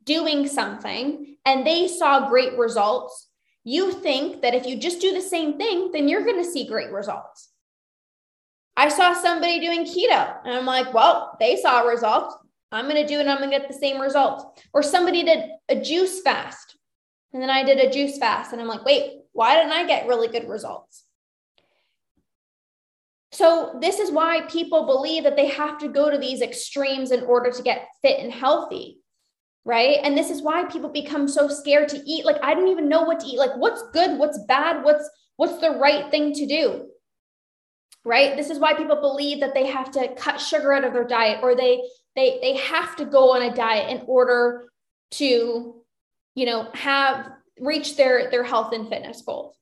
doing 0.04 0.46
something 0.46 1.36
and 1.44 1.66
they 1.66 1.88
saw 1.88 2.28
great 2.28 2.58
results, 2.58 3.28
you 3.64 3.92
think 3.92 4.42
that 4.42 4.54
if 4.54 4.66
you 4.66 4.76
just 4.76 5.00
do 5.00 5.12
the 5.12 5.20
same 5.20 5.58
thing, 5.58 5.90
then 5.92 6.08
you're 6.08 6.24
going 6.24 6.42
to 6.42 6.50
see 6.50 6.66
great 6.66 6.90
results. 6.90 7.50
I 8.76 8.88
saw 8.88 9.12
somebody 9.12 9.60
doing 9.60 9.84
keto 9.84 10.36
and 10.44 10.54
I'm 10.54 10.64
like, 10.64 10.94
well, 10.94 11.36
they 11.38 11.56
saw 11.56 11.80
results. 11.80 12.36
I'm 12.72 12.88
going 12.88 12.96
to 12.96 13.06
do 13.06 13.18
it 13.18 13.22
and 13.22 13.30
I'm 13.30 13.38
going 13.38 13.50
to 13.50 13.58
get 13.58 13.68
the 13.68 13.74
same 13.74 14.00
results. 14.00 14.44
Or 14.72 14.82
somebody 14.82 15.22
did 15.22 15.50
a 15.68 15.80
juice 15.80 16.22
fast 16.22 16.76
and 17.32 17.42
then 17.42 17.50
I 17.50 17.62
did 17.62 17.78
a 17.78 17.90
juice 17.90 18.18
fast 18.18 18.52
and 18.52 18.60
I'm 18.60 18.68
like, 18.68 18.84
wait, 18.84 19.20
why 19.32 19.56
didn't 19.56 19.72
I 19.72 19.86
get 19.86 20.06
really 20.06 20.28
good 20.28 20.48
results? 20.48 21.04
So, 23.32 23.78
this 23.80 24.00
is 24.00 24.10
why 24.10 24.40
people 24.48 24.86
believe 24.86 25.22
that 25.22 25.36
they 25.36 25.46
have 25.46 25.78
to 25.78 25.88
go 25.88 26.10
to 26.10 26.18
these 26.18 26.42
extremes 26.42 27.12
in 27.12 27.22
order 27.22 27.52
to 27.52 27.62
get 27.62 27.86
fit 28.02 28.18
and 28.18 28.32
healthy 28.32 28.99
right? 29.64 29.98
And 30.02 30.16
this 30.16 30.30
is 30.30 30.42
why 30.42 30.64
people 30.64 30.90
become 30.90 31.28
so 31.28 31.48
scared 31.48 31.88
to 31.90 32.02
eat. 32.06 32.24
Like 32.24 32.42
i 32.42 32.54
don't 32.54 32.68
even 32.68 32.88
know 32.88 33.02
what 33.02 33.20
to 33.20 33.26
eat. 33.26 33.38
Like 33.38 33.56
what's 33.56 33.82
good? 33.92 34.18
What's 34.18 34.38
bad? 34.46 34.84
What's 34.84 35.08
what's 35.36 35.58
the 35.58 35.70
right 35.70 36.10
thing 36.10 36.32
to 36.34 36.46
do? 36.46 36.88
Right? 38.04 38.36
This 38.36 38.50
is 38.50 38.58
why 38.58 38.74
people 38.74 39.00
believe 39.00 39.40
that 39.40 39.54
they 39.54 39.66
have 39.66 39.90
to 39.92 40.14
cut 40.14 40.40
sugar 40.40 40.72
out 40.72 40.84
of 40.84 40.92
their 40.92 41.06
diet 41.06 41.40
or 41.42 41.54
they 41.54 41.82
they 42.16 42.38
they 42.40 42.56
have 42.56 42.96
to 42.96 43.04
go 43.04 43.34
on 43.34 43.42
a 43.42 43.54
diet 43.54 43.90
in 43.90 44.04
order 44.06 44.70
to 45.12 45.82
you 46.34 46.46
know 46.46 46.68
have 46.74 47.30
reach 47.58 47.96
their 47.96 48.30
their 48.30 48.44
health 48.44 48.72
and 48.72 48.88
fitness 48.88 49.22
goals. 49.22 49.56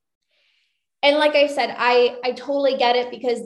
And 1.02 1.16
like 1.16 1.34
i 1.34 1.46
said 1.46 1.74
i 1.76 2.16
i 2.24 2.32
totally 2.32 2.76
get 2.76 2.96
it 2.96 3.10
because 3.10 3.40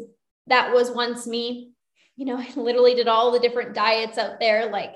that 0.47 0.73
was 0.73 0.91
once 0.91 1.27
me. 1.27 1.71
You 2.17 2.27
know, 2.27 2.37
I 2.39 2.49
literally 2.57 2.95
did 2.95 3.09
all 3.09 3.31
the 3.31 3.41
different 3.41 3.75
diets 3.75 4.19
out 4.19 4.41
there. 4.41 4.71
Like 4.71 4.95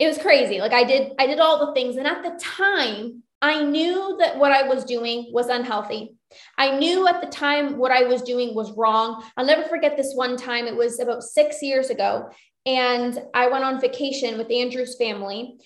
it 0.00 0.06
was 0.06 0.16
crazy. 0.16 0.60
Like 0.60 0.72
I 0.72 0.82
did, 0.82 1.12
I 1.18 1.26
did 1.26 1.38
all 1.38 1.66
the 1.66 1.74
things. 1.74 1.96
And 1.96 2.06
at 2.06 2.22
the 2.22 2.42
time, 2.42 3.22
I 3.42 3.62
knew 3.62 4.16
that 4.18 4.38
what 4.38 4.50
I 4.50 4.62
was 4.66 4.84
doing 4.84 5.30
was 5.30 5.48
unhealthy. 5.48 6.16
I 6.56 6.78
knew 6.78 7.06
at 7.06 7.20
the 7.20 7.26
time 7.26 7.76
what 7.76 7.92
I 7.92 8.04
was 8.04 8.22
doing 8.22 8.54
was 8.54 8.72
wrong. 8.72 9.22
I'll 9.36 9.44
never 9.44 9.64
forget 9.64 9.98
this 9.98 10.14
one 10.14 10.38
time. 10.38 10.66
It 10.66 10.76
was 10.76 11.00
about 11.00 11.22
six 11.22 11.62
years 11.62 11.90
ago. 11.90 12.30
And 12.64 13.22
I 13.34 13.48
went 13.48 13.64
on 13.64 13.80
vacation 13.80 14.38
with 14.38 14.50
Andrew's 14.50 14.96
family. 14.96 15.58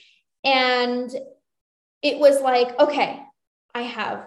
And 0.43 1.11
it 2.03 2.19
was 2.19 2.41
like, 2.41 2.79
okay, 2.81 3.23
I 3.73 3.83
have 3.83 4.25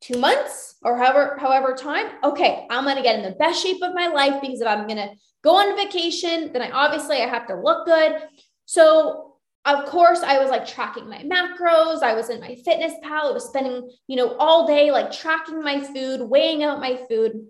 two 0.00 0.18
months 0.18 0.76
or 0.82 0.98
however 0.98 1.36
however 1.38 1.74
time 1.74 2.06
okay 2.24 2.66
i'm 2.68 2.82
going 2.82 2.96
to 2.96 3.04
get 3.04 3.14
in 3.14 3.22
the 3.22 3.36
best 3.38 3.62
shape 3.62 3.80
of 3.84 3.94
my 3.94 4.08
life 4.08 4.40
because 4.40 4.60
if 4.60 4.66
i'm 4.66 4.84
going 4.88 4.96
to 4.96 5.08
go 5.44 5.54
on 5.54 5.76
vacation 5.76 6.52
then 6.52 6.60
i 6.60 6.68
obviously 6.72 7.18
i 7.18 7.26
have 7.28 7.46
to 7.46 7.54
look 7.54 7.86
good 7.86 8.16
so 8.66 9.31
of 9.64 9.84
course 9.86 10.20
i 10.20 10.38
was 10.38 10.50
like 10.50 10.66
tracking 10.66 11.08
my 11.08 11.18
macros 11.18 12.02
i 12.02 12.14
was 12.14 12.30
in 12.30 12.40
my 12.40 12.54
fitness 12.64 12.92
pal 13.02 13.28
i 13.28 13.32
was 13.32 13.46
spending 13.46 13.88
you 14.08 14.16
know 14.16 14.36
all 14.38 14.66
day 14.66 14.90
like 14.90 15.12
tracking 15.12 15.62
my 15.62 15.80
food 15.80 16.20
weighing 16.20 16.62
out 16.62 16.80
my 16.80 16.98
food 17.08 17.46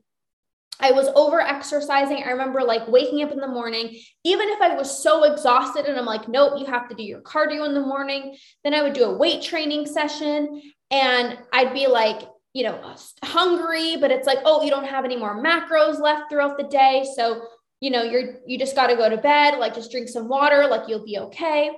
I 0.83 0.90
was 0.90 1.07
over 1.14 1.40
exercising. 1.40 2.25
I 2.25 2.31
remember 2.31 2.62
like 2.62 2.88
waking 2.88 3.23
up 3.23 3.31
in 3.31 3.38
the 3.38 3.47
morning, 3.47 3.97
even 4.25 4.49
if 4.49 4.61
I 4.61 4.75
was 4.75 5.02
so 5.02 5.23
exhausted 5.23 5.87
and 5.87 5.97
I'm 5.97 6.04
like, 6.04 6.28
nope, 6.28 6.54
you 6.59 6.66
have 6.66 6.88
to 6.88 6.95
do 6.95 7.04
your 7.04 7.21
cardio 7.21 7.64
in 7.66 7.75
the 7.75 7.81
morning. 7.81 8.37
Then 8.64 8.75
I 8.75 8.83
would 8.83 8.92
do 8.92 9.04
a 9.04 9.16
weight 9.16 9.42
training 9.42 9.87
session 9.87 10.61
and 10.90 11.38
I'd 11.52 11.73
be 11.73 11.87
like, 11.87 12.23
you 12.52 12.64
know, 12.64 12.95
hungry, 13.23 13.97
but 13.97 14.11
it's 14.11 14.26
like, 14.26 14.40
oh, 14.45 14.62
you 14.62 14.71
don't 14.71 14.87
have 14.87 15.04
any 15.04 15.16
more 15.16 15.42
macros 15.42 16.00
left 16.00 16.31
throughout 16.31 16.59
the 16.59 16.64
day. 16.64 17.07
So, 17.16 17.47
you 17.81 17.90
know, 17.90 18.02
you're, 18.02 18.35
you 18.47 18.59
just 18.59 18.75
got 18.75 18.88
to 18.88 18.97
go 18.97 19.09
to 19.09 19.16
bed, 19.16 19.59
like 19.59 19.75
just 19.75 19.90
drink 19.90 20.09
some 20.09 20.28
water, 20.28 20.66
like 20.66 20.88
you'll 20.88 21.04
be 21.04 21.19
okay. 21.19 21.71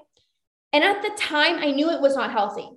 And 0.75 0.83
at 0.83 1.03
the 1.03 1.13
time, 1.17 1.61
I 1.61 1.71
knew 1.71 1.89
it 1.89 2.01
was 2.01 2.17
not 2.17 2.33
healthy. 2.33 2.69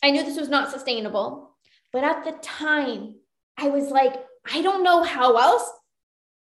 I 0.00 0.12
knew 0.12 0.22
this 0.22 0.38
was 0.38 0.48
not 0.48 0.70
sustainable. 0.70 1.56
But 1.92 2.04
at 2.04 2.24
the 2.24 2.38
time, 2.40 3.16
I 3.58 3.68
was 3.68 3.90
like, 3.90 4.14
I 4.48 4.62
don't 4.62 4.84
know 4.84 5.02
how 5.02 5.36
else 5.36 5.68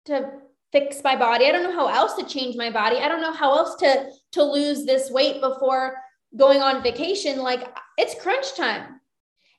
to 0.07 0.29
fix 0.73 1.01
my 1.01 1.15
body. 1.15 1.45
I 1.45 1.53
don't 1.53 1.63
know 1.63 1.71
how 1.71 1.87
else 1.87 2.15
to 2.15 2.25
change 2.25 2.57
my 2.57 2.69
body. 2.69 2.97
I 2.97 3.07
don't 3.07 3.21
know 3.21 3.31
how 3.31 3.57
else 3.57 3.77
to 3.77 4.11
to 4.33 4.43
lose 4.43 4.85
this 4.85 5.09
weight 5.09 5.39
before 5.39 5.95
going 6.35 6.61
on 6.61 6.83
vacation. 6.83 7.39
Like 7.39 7.73
it's 7.97 8.21
crunch 8.21 8.57
time. 8.57 8.99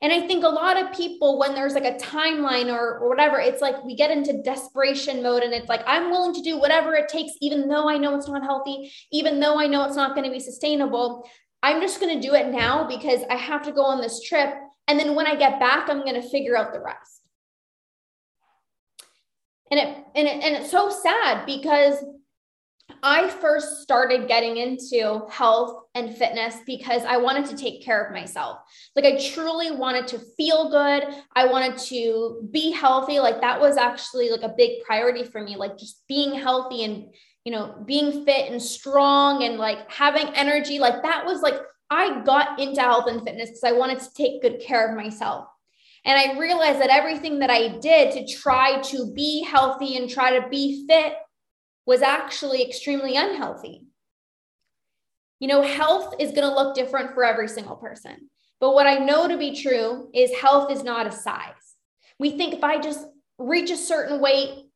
And 0.02 0.12
I 0.12 0.26
think 0.26 0.44
a 0.44 0.48
lot 0.48 0.82
of 0.82 0.96
people, 0.96 1.38
when 1.38 1.54
there's 1.54 1.74
like 1.74 1.84
a 1.84 1.98
timeline 1.98 2.72
or, 2.72 2.98
or 3.00 3.08
whatever, 3.08 3.38
it's 3.38 3.60
like 3.60 3.84
we 3.84 3.94
get 3.94 4.10
into 4.10 4.42
desperation 4.42 5.22
mode 5.22 5.42
and 5.42 5.52
it's 5.52 5.68
like, 5.68 5.82
I'm 5.86 6.10
willing 6.10 6.32
to 6.34 6.40
do 6.40 6.58
whatever 6.58 6.94
it 6.94 7.08
takes, 7.08 7.32
even 7.42 7.68
though 7.68 7.88
I 7.88 7.98
know 7.98 8.16
it's 8.16 8.28
not 8.28 8.42
healthy, 8.42 8.90
even 9.12 9.40
though 9.40 9.60
I 9.60 9.66
know 9.66 9.84
it's 9.84 9.96
not 9.96 10.14
going 10.14 10.26
to 10.26 10.32
be 10.32 10.40
sustainable. 10.40 11.28
I'm 11.62 11.82
just 11.82 12.00
going 12.00 12.18
to 12.18 12.26
do 12.26 12.34
it 12.34 12.48
now 12.48 12.88
because 12.88 13.20
I 13.28 13.36
have 13.36 13.62
to 13.64 13.72
go 13.72 13.84
on 13.84 14.00
this 14.00 14.22
trip. 14.22 14.54
And 14.88 14.98
then 14.98 15.14
when 15.14 15.26
I 15.26 15.34
get 15.34 15.60
back, 15.60 15.90
I'm 15.90 16.00
going 16.00 16.20
to 16.20 16.28
figure 16.28 16.56
out 16.56 16.72
the 16.72 16.80
rest. 16.80 17.20
And 19.70 19.78
it, 19.78 19.98
and 20.16 20.26
it, 20.26 20.42
and 20.42 20.56
it's 20.56 20.70
so 20.70 20.88
sad 20.88 21.44
because 21.44 22.02
I 23.02 23.28
first 23.28 23.82
started 23.82 24.28
getting 24.28 24.56
into 24.56 25.26
health 25.30 25.84
and 25.94 26.14
fitness 26.16 26.56
because 26.66 27.04
I 27.04 27.16
wanted 27.16 27.46
to 27.46 27.56
take 27.56 27.82
care 27.82 28.04
of 28.04 28.12
myself. 28.12 28.58
Like 28.94 29.04
I 29.04 29.18
truly 29.18 29.70
wanted 29.70 30.06
to 30.08 30.18
feel 30.36 30.70
good. 30.70 31.04
I 31.34 31.46
wanted 31.46 31.78
to 31.88 32.48
be 32.50 32.70
healthy. 32.70 33.20
Like 33.20 33.40
that 33.40 33.60
was 33.60 33.76
actually 33.76 34.30
like 34.30 34.42
a 34.42 34.54
big 34.56 34.82
priority 34.84 35.24
for 35.24 35.42
me, 35.42 35.56
like 35.56 35.78
just 35.78 36.06
being 36.08 36.34
healthy 36.34 36.84
and 36.84 37.06
you 37.44 37.52
know, 37.52 37.82
being 37.86 38.24
fit 38.26 38.50
and 38.50 38.60
strong 38.60 39.44
and 39.44 39.56
like 39.56 39.90
having 39.90 40.28
energy. 40.34 40.78
Like 40.78 41.02
that 41.02 41.24
was 41.24 41.40
like 41.40 41.58
I 41.88 42.22
got 42.22 42.60
into 42.60 42.80
health 42.80 43.06
and 43.08 43.22
fitness 43.22 43.50
because 43.50 43.64
I 43.64 43.72
wanted 43.72 43.98
to 44.00 44.14
take 44.14 44.42
good 44.42 44.60
care 44.60 44.88
of 44.88 44.96
myself. 44.96 45.46
And 46.04 46.18
I 46.18 46.38
realized 46.38 46.80
that 46.80 46.90
everything 46.90 47.40
that 47.40 47.50
I 47.50 47.78
did 47.78 48.12
to 48.12 48.26
try 48.26 48.80
to 48.82 49.12
be 49.12 49.42
healthy 49.42 49.96
and 49.96 50.08
try 50.08 50.38
to 50.38 50.48
be 50.48 50.86
fit 50.86 51.14
was 51.86 52.02
actually 52.02 52.62
extremely 52.62 53.16
unhealthy. 53.16 53.86
You 55.38 55.48
know, 55.48 55.62
health 55.62 56.14
is 56.18 56.32
going 56.32 56.48
to 56.48 56.54
look 56.54 56.74
different 56.74 57.14
for 57.14 57.24
every 57.24 57.48
single 57.48 57.76
person. 57.76 58.28
But 58.60 58.74
what 58.74 58.86
I 58.86 58.96
know 58.96 59.26
to 59.26 59.38
be 59.38 59.60
true 59.60 60.10
is 60.14 60.30
health 60.34 60.70
is 60.70 60.84
not 60.84 61.06
a 61.06 61.12
size. 61.12 61.76
We 62.18 62.32
think 62.32 62.52
if 62.52 62.62
I 62.62 62.78
just 62.78 63.06
reach 63.38 63.70
a 63.70 63.76
certain 63.76 64.20
weight, 64.20 64.66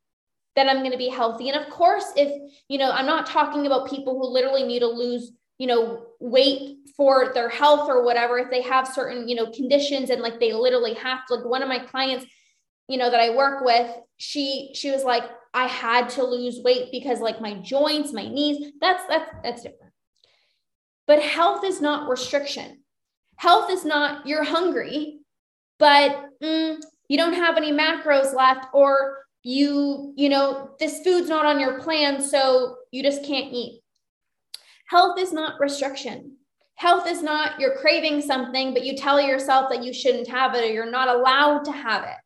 then 0.57 0.69
I'm 0.69 0.79
going 0.79 0.93
to 0.93 0.99
be 0.99 1.09
healthy. 1.09 1.51
And 1.51 1.63
of 1.63 1.71
course, 1.71 2.13
if, 2.17 2.51
you 2.69 2.79
know, 2.79 2.91
I'm 2.91 3.07
not 3.07 3.27
talking 3.27 3.67
about 3.67 3.91
people 3.91 4.19
who 4.19 4.33
literally 4.33 4.63
need 4.63 4.79
to 4.81 4.87
lose, 4.87 5.33
you 5.59 5.67
know, 5.67 6.07
weight 6.21 6.79
for 6.97 7.33
their 7.35 7.51
health 7.51 7.89
or 7.89 8.05
whatever, 8.05 8.39
if 8.39 8.51
they 8.51 8.63
have 8.63 8.89
certain, 8.89 9.29
you 9.29 9.35
know, 9.35 9.51
conditions 9.51 10.11
and 10.11 10.23
like 10.23 10.41
they 10.41 10.53
literally 10.53 10.95
have 10.95 11.27
to, 11.27 11.35
like 11.35 11.45
one 11.45 11.63
of 11.63 11.69
my 11.69 11.81
clients, 11.81 12.25
you 12.89 12.97
know, 12.97 13.11
that 13.11 13.21
I 13.21 13.37
work 13.37 13.65
with, 13.65 13.91
she, 14.17 14.71
she 14.75 14.91
was 14.91 15.05
like, 15.05 15.25
I 15.55 15.67
had 15.69 16.11
to 16.11 16.25
lose 16.25 16.61
weight 16.65 16.89
because 16.91 17.21
like 17.21 17.41
my 17.41 17.55
joints, 17.55 18.13
my 18.13 18.27
knees, 18.27 18.73
that's 18.81 19.07
that's 19.07 19.31
that's 19.43 19.63
different. 19.63 19.93
But 21.07 21.23
health 21.23 21.65
is 21.65 21.81
not 21.81 22.09
restriction. 22.09 22.81
Health 23.37 23.71
is 23.71 23.85
not 23.85 24.27
you're 24.27 24.43
hungry, 24.45 25.21
but 25.79 26.27
mm, 26.43 26.83
you 27.09 27.17
don't 27.17 27.35
have 27.35 27.57
any 27.57 27.73
macros 27.73 28.35
left 28.35 28.67
or 28.75 29.19
you 29.45 30.13
you 30.17 30.29
know 30.29 30.71
this 30.81 31.01
food's 31.05 31.29
not 31.29 31.47
on 31.47 31.61
your 31.61 31.81
plan 31.81 32.21
so 32.21 32.77
you 32.91 33.03
just 33.03 33.25
can't 33.25 33.53
eat. 33.53 33.81
Health 34.89 35.21
is 35.21 35.33
not 35.33 35.61
restriction. 35.61 36.37
Health 36.75 37.07
is 37.07 37.23
not 37.23 37.61
you're 37.61 37.77
craving 37.77 38.23
something 38.23 38.75
but 38.75 38.85
you 38.85 38.97
tell 38.97 39.21
yourself 39.21 39.71
that 39.71 39.85
you 39.85 39.93
shouldn't 39.93 40.27
have 40.27 40.57
it 40.57 40.65
or 40.65 40.73
you're 40.73 40.91
not 40.91 41.09
allowed 41.09 41.65
to 41.67 41.73
have 41.73 42.03
it. 42.03 42.24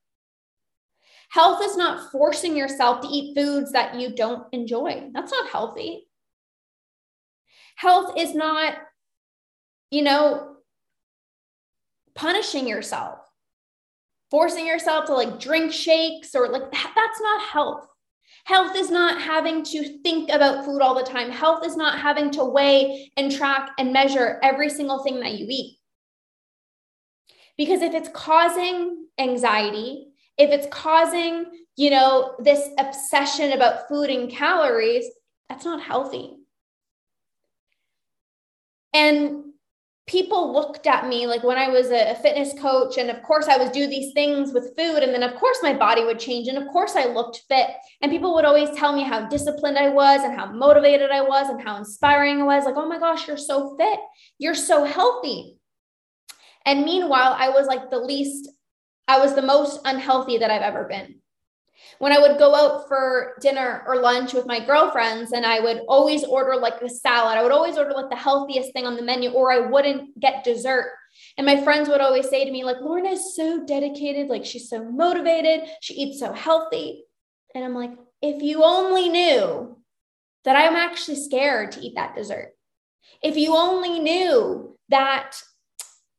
Health 1.30 1.60
is 1.62 1.76
not 1.76 2.10
forcing 2.10 2.56
yourself 2.56 3.02
to 3.02 3.08
eat 3.08 3.36
foods 3.36 3.72
that 3.72 4.00
you 4.00 4.14
don't 4.14 4.46
enjoy. 4.52 5.10
That's 5.12 5.30
not 5.30 5.50
healthy. 5.50 6.06
Health 7.76 8.14
is 8.16 8.34
not, 8.34 8.74
you 9.90 10.02
know, 10.02 10.56
punishing 12.14 12.66
yourself, 12.66 13.18
forcing 14.30 14.66
yourself 14.66 15.04
to 15.06 15.14
like 15.14 15.38
drink 15.38 15.72
shakes 15.72 16.34
or 16.34 16.48
like 16.48 16.72
that's 16.72 17.20
not 17.20 17.42
health. 17.42 17.86
Health 18.44 18.74
is 18.74 18.90
not 18.90 19.20
having 19.20 19.62
to 19.64 20.00
think 20.02 20.30
about 20.30 20.64
food 20.64 20.80
all 20.80 20.94
the 20.94 21.08
time. 21.08 21.30
Health 21.30 21.64
is 21.66 21.76
not 21.76 21.98
having 21.98 22.30
to 22.32 22.44
weigh 22.44 23.12
and 23.16 23.30
track 23.30 23.70
and 23.78 23.92
measure 23.92 24.40
every 24.42 24.70
single 24.70 25.02
thing 25.02 25.20
that 25.20 25.34
you 25.34 25.46
eat. 25.48 25.78
Because 27.58 27.82
if 27.82 27.92
it's 27.92 28.08
causing 28.14 29.06
anxiety, 29.18 30.07
if 30.38 30.50
it's 30.50 30.68
causing, 30.70 31.46
you 31.76 31.90
know, 31.90 32.34
this 32.38 32.68
obsession 32.78 33.52
about 33.52 33.88
food 33.88 34.08
and 34.08 34.30
calories, 34.30 35.04
that's 35.48 35.64
not 35.64 35.82
healthy. 35.82 36.36
And 38.94 39.44
people 40.06 40.54
looked 40.54 40.86
at 40.86 41.06
me 41.06 41.26
like 41.26 41.44
when 41.44 41.58
I 41.58 41.68
was 41.68 41.90
a 41.90 42.14
fitness 42.22 42.54
coach, 42.58 42.96
and 42.96 43.10
of 43.10 43.22
course 43.22 43.46
I 43.46 43.58
would 43.58 43.72
do 43.72 43.86
these 43.86 44.14
things 44.14 44.52
with 44.52 44.74
food, 44.76 45.02
and 45.02 45.12
then 45.12 45.22
of 45.22 45.34
course 45.34 45.58
my 45.62 45.74
body 45.74 46.04
would 46.04 46.18
change, 46.18 46.48
and 46.48 46.56
of 46.56 46.68
course 46.68 46.96
I 46.96 47.04
looked 47.04 47.42
fit. 47.48 47.68
And 48.00 48.10
people 48.10 48.34
would 48.34 48.46
always 48.46 48.70
tell 48.70 48.94
me 48.96 49.02
how 49.02 49.28
disciplined 49.28 49.76
I 49.76 49.90
was, 49.90 50.22
and 50.22 50.34
how 50.34 50.50
motivated 50.50 51.10
I 51.10 51.20
was, 51.20 51.50
and 51.50 51.60
how 51.60 51.76
inspiring 51.76 52.40
I 52.40 52.44
was. 52.44 52.64
Like, 52.64 52.76
oh 52.76 52.88
my 52.88 52.98
gosh, 52.98 53.28
you're 53.28 53.36
so 53.36 53.76
fit, 53.76 54.00
you're 54.38 54.54
so 54.54 54.84
healthy. 54.84 55.58
And 56.64 56.84
meanwhile, 56.84 57.36
I 57.38 57.50
was 57.50 57.66
like 57.66 57.90
the 57.90 57.98
least 57.98 58.48
I 59.08 59.18
was 59.18 59.34
the 59.34 59.42
most 59.42 59.80
unhealthy 59.84 60.38
that 60.38 60.50
I've 60.50 60.62
ever 60.62 60.84
been. 60.84 61.16
When 61.98 62.12
I 62.12 62.18
would 62.18 62.38
go 62.38 62.54
out 62.54 62.86
for 62.86 63.36
dinner 63.40 63.82
or 63.86 64.00
lunch 64.00 64.34
with 64.34 64.46
my 64.46 64.64
girlfriends, 64.64 65.32
and 65.32 65.46
I 65.46 65.60
would 65.60 65.80
always 65.88 66.22
order 66.24 66.56
like 66.56 66.80
a 66.82 66.88
salad, 66.88 67.38
I 67.38 67.42
would 67.42 67.52
always 67.52 67.76
order 67.78 67.92
like 67.92 68.10
the 68.10 68.16
healthiest 68.16 68.72
thing 68.72 68.86
on 68.86 68.96
the 68.96 69.02
menu, 69.02 69.30
or 69.30 69.52
I 69.52 69.58
wouldn't 69.58 70.18
get 70.20 70.44
dessert. 70.44 70.92
And 71.36 71.46
my 71.46 71.62
friends 71.62 71.88
would 71.88 72.00
always 72.00 72.28
say 72.28 72.44
to 72.44 72.52
me, 72.52 72.62
like, 72.62 72.80
Lorna 72.80 73.10
is 73.10 73.34
so 73.34 73.64
dedicated, 73.64 74.28
like 74.28 74.44
she's 74.44 74.68
so 74.68 74.84
motivated, 74.84 75.68
she 75.80 75.94
eats 75.94 76.20
so 76.20 76.32
healthy. 76.32 77.04
And 77.54 77.64
I'm 77.64 77.74
like, 77.74 77.92
if 78.22 78.42
you 78.42 78.62
only 78.62 79.08
knew 79.08 79.78
that 80.44 80.56
I'm 80.56 80.76
actually 80.76 81.16
scared 81.16 81.72
to 81.72 81.80
eat 81.80 81.94
that 81.96 82.14
dessert. 82.14 82.52
If 83.22 83.36
you 83.36 83.56
only 83.56 83.98
knew 83.98 84.76
that 84.88 85.36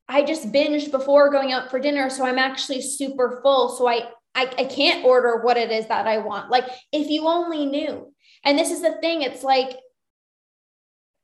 I 0.10 0.24
just 0.24 0.51
binged 0.51 0.89
before 0.89 1.30
going 1.30 1.51
out 1.51 1.70
for 1.70 1.80
dinner. 1.80 2.10
So 2.10 2.25
I'm 2.25 2.39
actually 2.39 2.82
super 2.82 3.39
full. 3.44 3.70
So 3.70 3.88
I, 3.88 4.10
I, 4.34 4.51
I 4.58 4.63
can't 4.66 5.06
order 5.06 5.42
what 5.44 5.56
it 5.56 5.72
is 5.72 5.88
that 5.88 6.08
I 6.08 6.18
want. 6.18 6.50
Like 6.50 6.66
if 6.92 7.10
you 7.10 7.28
only 7.28 7.68
knew. 7.68 8.12
And 8.44 8.58
this 8.58 8.72
is 8.72 8.82
the 8.82 8.98
thing, 9.01 9.22
it's 9.22 9.44
like, 9.44 9.78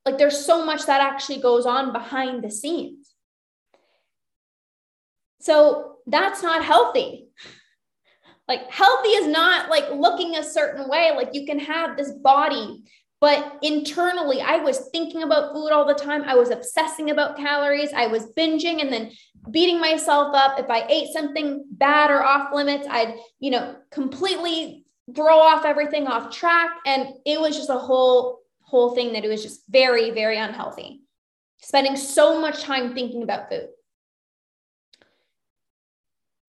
like 0.06 0.20
there's 0.20 0.46
so 0.46 0.63
much 0.63 0.86
that 0.86 1.01
actually 1.01 1.42
goes 1.42 1.65
on 1.65 1.92
behind 1.92 2.44
the 2.44 2.51
scenes. 2.51 3.12
So 5.42 5.96
that's 6.06 6.44
not 6.44 6.63
healthy. 6.63 7.30
Like 8.48 8.70
healthy 8.70 9.10
is 9.10 9.27
not 9.27 9.70
like 9.70 9.89
looking 9.92 10.36
a 10.36 10.44
certain 10.44 10.88
way. 10.88 11.12
Like 11.15 11.30
you 11.34 11.48
can 11.48 11.58
have 11.60 11.98
this 11.98 12.12
body, 12.12 12.84
but 13.25 13.58
internally, 13.63 14.39
I 14.39 14.58
was 14.58 14.89
thinking 14.91 15.24
about 15.24 15.51
food 15.51 15.72
all 15.72 15.84
the 15.84 15.96
time. 15.96 16.22
I 16.25 16.36
was 16.36 16.51
obsessing 16.51 17.10
about 17.10 17.38
calories. 17.38 17.91
I 17.91 18.05
was 18.05 18.27
binging 18.38 18.82
and 18.82 18.94
then 18.94 19.13
beating 19.50 19.79
myself 19.79 20.36
up. 20.36 20.60
If 20.60 20.70
I 20.70 20.86
ate 20.88 21.12
something 21.12 21.65
bad 21.72 22.12
or 22.12 22.24
off 22.24 22.53
limits, 22.53 22.86
I'd, 22.88 23.15
you 23.39 23.50
know, 23.50 23.77
completely 23.89 24.86
throw 25.15 25.39
off 25.39 25.65
everything 25.65 26.05
off 26.05 26.38
track. 26.38 26.70
And 26.86 27.15
it 27.25 27.41
was 27.41 27.58
just 27.58 27.72
a 27.72 27.79
whole, 27.79 28.41
whole 28.62 28.94
thing 28.94 29.13
that 29.13 29.25
it 29.25 29.27
was 29.27 29.41
just 29.41 29.63
very, 29.70 30.12
very 30.12 30.38
unhealthy. 30.38 31.01
Spending 31.63 31.96
so 31.96 32.39
much 32.39 32.62
time 32.62 32.94
thinking 32.94 33.24
about 33.24 33.50
food. 33.50 33.70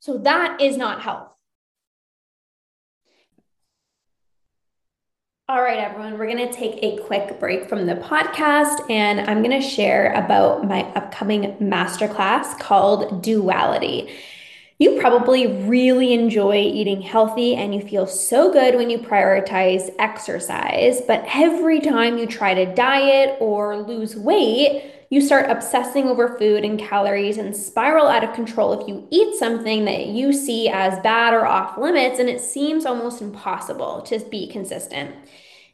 So 0.00 0.18
that 0.18 0.60
is 0.60 0.76
not 0.76 1.00
health. 1.00 1.35
All 5.48 5.62
right, 5.62 5.78
everyone, 5.78 6.18
we're 6.18 6.26
going 6.26 6.44
to 6.48 6.52
take 6.52 6.82
a 6.82 7.00
quick 7.04 7.38
break 7.38 7.68
from 7.68 7.86
the 7.86 7.94
podcast 7.94 8.90
and 8.90 9.20
I'm 9.30 9.44
going 9.44 9.52
to 9.52 9.64
share 9.64 10.12
about 10.14 10.66
my 10.66 10.82
upcoming 10.96 11.54
masterclass 11.58 12.58
called 12.58 13.22
Duality. 13.22 14.12
You 14.80 14.98
probably 14.98 15.46
really 15.46 16.14
enjoy 16.14 16.56
eating 16.56 17.00
healthy 17.00 17.54
and 17.54 17.72
you 17.72 17.80
feel 17.80 18.08
so 18.08 18.52
good 18.52 18.74
when 18.74 18.90
you 18.90 18.98
prioritize 18.98 19.88
exercise, 20.00 21.00
but 21.02 21.24
every 21.32 21.78
time 21.78 22.18
you 22.18 22.26
try 22.26 22.52
to 22.52 22.74
diet 22.74 23.36
or 23.38 23.76
lose 23.76 24.16
weight, 24.16 24.95
you 25.10 25.20
start 25.20 25.50
obsessing 25.50 26.08
over 26.08 26.36
food 26.36 26.64
and 26.64 26.78
calories 26.78 27.38
and 27.38 27.54
spiral 27.56 28.08
out 28.08 28.24
of 28.24 28.34
control 28.34 28.80
if 28.80 28.88
you 28.88 29.06
eat 29.10 29.36
something 29.36 29.84
that 29.84 30.06
you 30.06 30.32
see 30.32 30.68
as 30.68 30.98
bad 31.00 31.32
or 31.32 31.46
off 31.46 31.78
limits, 31.78 32.18
and 32.18 32.28
it 32.28 32.40
seems 32.40 32.84
almost 32.84 33.22
impossible 33.22 34.02
to 34.02 34.18
be 34.30 34.48
consistent. 34.48 35.14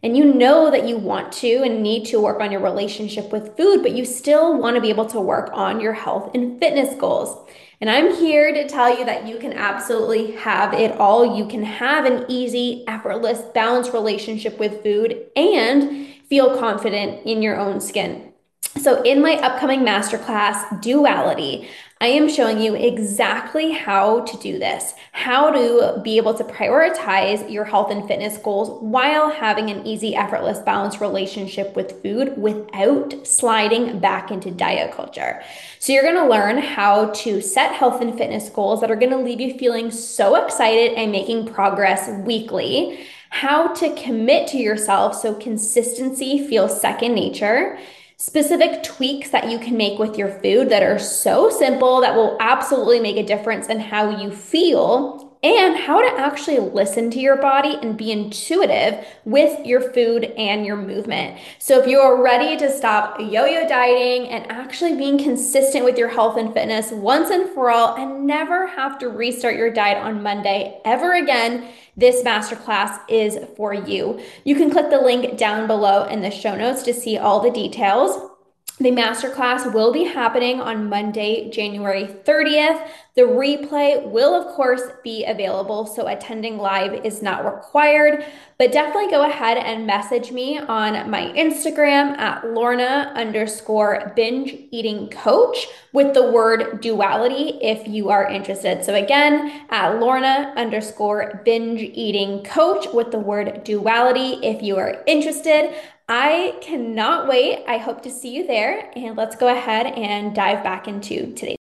And 0.02 0.16
you 0.16 0.24
know 0.34 0.70
that 0.70 0.88
you 0.88 0.98
want 0.98 1.32
to 1.34 1.62
and 1.62 1.82
need 1.82 2.06
to 2.06 2.20
work 2.20 2.40
on 2.40 2.50
your 2.50 2.60
relationship 2.60 3.30
with 3.30 3.56
food, 3.56 3.82
but 3.82 3.92
you 3.92 4.04
still 4.04 4.58
want 4.58 4.74
to 4.74 4.82
be 4.82 4.90
able 4.90 5.06
to 5.06 5.20
work 5.20 5.50
on 5.52 5.80
your 5.80 5.92
health 5.92 6.34
and 6.34 6.58
fitness 6.58 6.94
goals. 6.96 7.48
And 7.80 7.88
I'm 7.88 8.14
here 8.16 8.52
to 8.52 8.68
tell 8.68 8.96
you 8.96 9.04
that 9.06 9.26
you 9.26 9.38
can 9.38 9.52
absolutely 9.52 10.32
have 10.32 10.74
it 10.74 10.96
all. 10.98 11.36
You 11.36 11.46
can 11.46 11.62
have 11.62 12.04
an 12.04 12.24
easy, 12.28 12.84
effortless, 12.88 13.42
balanced 13.54 13.92
relationship 13.92 14.58
with 14.58 14.82
food 14.82 15.26
and 15.36 16.08
feel 16.28 16.58
confident 16.58 17.24
in 17.24 17.40
your 17.40 17.56
own 17.56 17.80
skin. 17.80 18.31
So, 18.78 19.02
in 19.02 19.20
my 19.20 19.34
upcoming 19.34 19.80
masterclass, 19.80 20.80
Duality, 20.80 21.68
I 22.00 22.06
am 22.06 22.28
showing 22.28 22.60
you 22.60 22.74
exactly 22.74 23.70
how 23.70 24.22
to 24.22 24.36
do 24.38 24.58
this, 24.58 24.94
how 25.12 25.50
to 25.50 26.00
be 26.02 26.16
able 26.16 26.34
to 26.34 26.42
prioritize 26.42 27.48
your 27.48 27.64
health 27.64 27.92
and 27.92 28.08
fitness 28.08 28.38
goals 28.38 28.82
while 28.82 29.30
having 29.30 29.70
an 29.70 29.86
easy, 29.86 30.16
effortless, 30.16 30.58
balanced 30.58 31.00
relationship 31.00 31.76
with 31.76 32.02
food 32.02 32.36
without 32.36 33.26
sliding 33.26 34.00
back 34.00 34.30
into 34.30 34.50
diet 34.50 34.90
culture. 34.92 35.42
So, 35.78 35.92
you're 35.92 36.02
gonna 36.02 36.28
learn 36.28 36.58
how 36.58 37.10
to 37.10 37.40
set 37.40 37.72
health 37.72 38.00
and 38.00 38.16
fitness 38.16 38.48
goals 38.48 38.80
that 38.80 38.90
are 38.90 38.96
gonna 38.96 39.20
leave 39.20 39.40
you 39.40 39.58
feeling 39.58 39.90
so 39.90 40.34
excited 40.34 40.94
and 40.94 41.12
making 41.12 41.46
progress 41.46 42.08
weekly, 42.24 43.06
how 43.28 43.68
to 43.74 43.94
commit 43.94 44.48
to 44.48 44.56
yourself 44.56 45.14
so 45.14 45.34
consistency 45.34 46.46
feels 46.48 46.80
second 46.80 47.14
nature 47.14 47.78
specific 48.22 48.84
tweaks 48.84 49.30
that 49.30 49.50
you 49.50 49.58
can 49.58 49.76
make 49.76 49.98
with 49.98 50.16
your 50.16 50.28
food 50.28 50.68
that 50.68 50.80
are 50.80 50.96
so 50.96 51.50
simple 51.50 52.00
that 52.00 52.14
will 52.14 52.36
absolutely 52.38 53.00
make 53.00 53.16
a 53.16 53.26
difference 53.26 53.66
in 53.66 53.80
how 53.80 54.16
you 54.16 54.30
feel 54.30 55.36
and 55.42 55.76
how 55.76 56.00
to 56.00 56.20
actually 56.20 56.60
listen 56.60 57.10
to 57.10 57.18
your 57.18 57.34
body 57.34 57.76
and 57.82 57.96
be 57.96 58.12
intuitive 58.12 59.04
with 59.24 59.66
your 59.66 59.80
food 59.92 60.26
and 60.38 60.64
your 60.64 60.76
movement. 60.76 61.36
So, 61.58 61.80
if 61.80 61.88
you're 61.88 62.22
ready 62.22 62.56
to 62.58 62.70
stop 62.70 63.18
yo 63.18 63.44
yo 63.44 63.66
dieting 63.66 64.28
and 64.28 64.48
actually 64.52 64.94
being 64.94 65.18
consistent 65.18 65.84
with 65.84 65.98
your 65.98 66.08
health 66.08 66.36
and 66.36 66.54
fitness 66.54 66.92
once 66.92 67.30
and 67.30 67.50
for 67.50 67.72
all, 67.72 67.96
and 67.96 68.24
never 68.24 68.68
have 68.68 69.00
to 69.00 69.08
restart 69.08 69.56
your 69.56 69.72
diet 69.72 69.98
on 69.98 70.22
Monday 70.22 70.80
ever 70.84 71.14
again, 71.14 71.66
this 71.96 72.22
masterclass 72.22 73.00
is 73.08 73.38
for 73.56 73.74
you. 73.74 74.20
You 74.44 74.54
can 74.56 74.70
click 74.70 74.90
the 74.90 75.00
link 75.00 75.36
down 75.36 75.66
below 75.66 76.04
in 76.04 76.22
the 76.22 76.30
show 76.30 76.56
notes 76.56 76.82
to 76.84 76.94
see 76.94 77.18
all 77.18 77.40
the 77.40 77.50
details. 77.50 78.31
The 78.78 78.90
masterclass 78.90 79.72
will 79.72 79.92
be 79.92 80.04
happening 80.04 80.60
on 80.60 80.88
Monday, 80.88 81.50
January 81.50 82.04
30th. 82.06 82.88
The 83.14 83.22
replay 83.22 84.02
will, 84.10 84.34
of 84.34 84.54
course, 84.54 84.80
be 85.04 85.24
available, 85.26 85.84
so 85.86 86.08
attending 86.08 86.56
live 86.56 87.04
is 87.04 87.20
not 87.20 87.44
required. 87.44 88.24
But 88.58 88.72
definitely 88.72 89.10
go 89.10 89.28
ahead 89.28 89.58
and 89.58 89.86
message 89.86 90.32
me 90.32 90.58
on 90.58 91.10
my 91.10 91.30
Instagram 91.32 92.16
at 92.16 92.50
Lorna 92.54 93.12
underscore 93.14 94.12
binge 94.16 94.54
eating 94.70 95.10
coach 95.10 95.66
with 95.92 96.14
the 96.14 96.30
word 96.30 96.80
duality 96.80 97.58
if 97.60 97.86
you 97.86 98.08
are 98.08 98.26
interested. 98.26 98.82
So 98.84 98.94
again, 98.94 99.66
at 99.68 100.00
Lorna 100.00 100.54
underscore 100.56 101.42
binge 101.44 101.82
eating 101.82 102.42
coach 102.44 102.86
with 102.94 103.10
the 103.10 103.18
word 103.18 103.62
duality 103.64 104.38
if 104.42 104.62
you 104.62 104.78
are 104.78 105.02
interested. 105.06 105.74
I 106.08 106.58
cannot 106.60 107.28
wait. 107.28 107.64
I 107.66 107.78
hope 107.78 108.02
to 108.02 108.10
see 108.10 108.34
you 108.34 108.46
there. 108.46 108.90
And 108.96 109.16
let's 109.16 109.36
go 109.36 109.48
ahead 109.48 109.86
and 109.86 110.34
dive 110.34 110.62
back 110.62 110.88
into 110.88 111.32
today's 111.34 111.56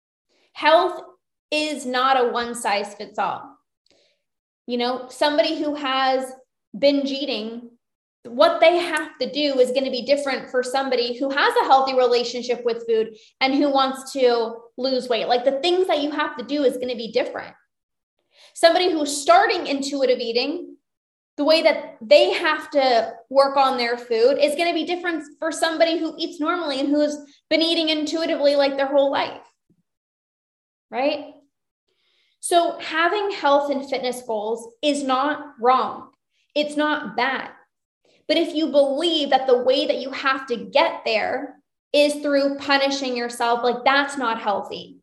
health 0.52 1.00
is 1.50 1.84
not 1.84 2.20
a 2.22 2.28
one 2.30 2.54
size 2.54 2.94
fits 2.94 3.18
all. 3.18 3.56
You 4.66 4.78
know, 4.78 5.08
somebody 5.08 5.60
who 5.62 5.74
has 5.74 6.32
binge 6.78 7.10
eating, 7.10 7.70
what 8.24 8.60
they 8.60 8.78
have 8.78 9.18
to 9.20 9.30
do 9.30 9.58
is 9.58 9.70
going 9.70 9.84
to 9.84 9.90
be 9.90 10.06
different 10.06 10.50
for 10.50 10.62
somebody 10.62 11.18
who 11.18 11.28
has 11.30 11.56
a 11.56 11.64
healthy 11.64 11.94
relationship 11.94 12.64
with 12.64 12.86
food 12.86 13.16
and 13.40 13.54
who 13.54 13.70
wants 13.70 14.12
to 14.12 14.54
lose 14.78 15.08
weight. 15.08 15.26
Like 15.26 15.44
the 15.44 15.60
things 15.60 15.88
that 15.88 16.00
you 16.00 16.10
have 16.12 16.36
to 16.36 16.44
do 16.44 16.62
is 16.62 16.76
going 16.76 16.90
to 16.90 16.96
be 16.96 17.10
different. 17.10 17.54
Somebody 18.54 18.92
who's 18.92 19.14
starting 19.14 19.66
intuitive 19.66 20.20
eating, 20.20 20.71
the 21.36 21.44
way 21.44 21.62
that 21.62 21.96
they 22.00 22.32
have 22.32 22.70
to 22.70 23.12
work 23.30 23.56
on 23.56 23.78
their 23.78 23.96
food 23.96 24.38
is 24.38 24.54
going 24.54 24.68
to 24.68 24.74
be 24.74 24.84
different 24.84 25.24
for 25.38 25.50
somebody 25.50 25.98
who 25.98 26.14
eats 26.18 26.40
normally 26.40 26.78
and 26.80 26.88
who's 26.88 27.16
been 27.48 27.62
eating 27.62 27.88
intuitively 27.88 28.54
like 28.54 28.76
their 28.76 28.86
whole 28.86 29.10
life. 29.10 29.40
Right? 30.90 31.34
So, 32.40 32.78
having 32.80 33.30
health 33.30 33.70
and 33.70 33.88
fitness 33.88 34.22
goals 34.26 34.74
is 34.82 35.02
not 35.02 35.54
wrong. 35.60 36.10
It's 36.54 36.76
not 36.76 37.16
bad. 37.16 37.50
But 38.28 38.36
if 38.36 38.54
you 38.54 38.68
believe 38.68 39.30
that 39.30 39.46
the 39.46 39.62
way 39.62 39.86
that 39.86 39.98
you 39.98 40.10
have 40.10 40.46
to 40.48 40.56
get 40.56 41.02
there 41.04 41.56
is 41.92 42.14
through 42.14 42.58
punishing 42.58 43.16
yourself, 43.16 43.62
like 43.62 43.84
that's 43.84 44.18
not 44.18 44.40
healthy. 44.40 45.01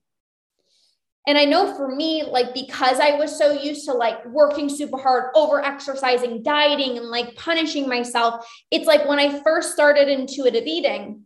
And 1.30 1.38
I 1.38 1.46
know 1.46 1.76
for 1.76 1.94
me, 1.96 2.24
like 2.24 2.56
because 2.56 3.00
I 3.00 3.12
was 3.12 3.38
so 3.38 3.52
used 3.52 3.86
to 3.86 3.94
like 3.94 4.26
working 4.26 4.68
super 4.68 4.98
hard, 4.98 5.26
over 5.36 5.63
exercising, 5.63 6.42
dieting, 6.42 6.98
and 6.98 7.06
like 7.06 7.36
punishing 7.36 7.88
myself, 7.88 8.52
it's 8.72 8.88
like 8.88 9.08
when 9.08 9.20
I 9.20 9.39
first 9.44 9.72
started 9.72 10.10
intuitive 10.10 10.65
eating 10.65 11.26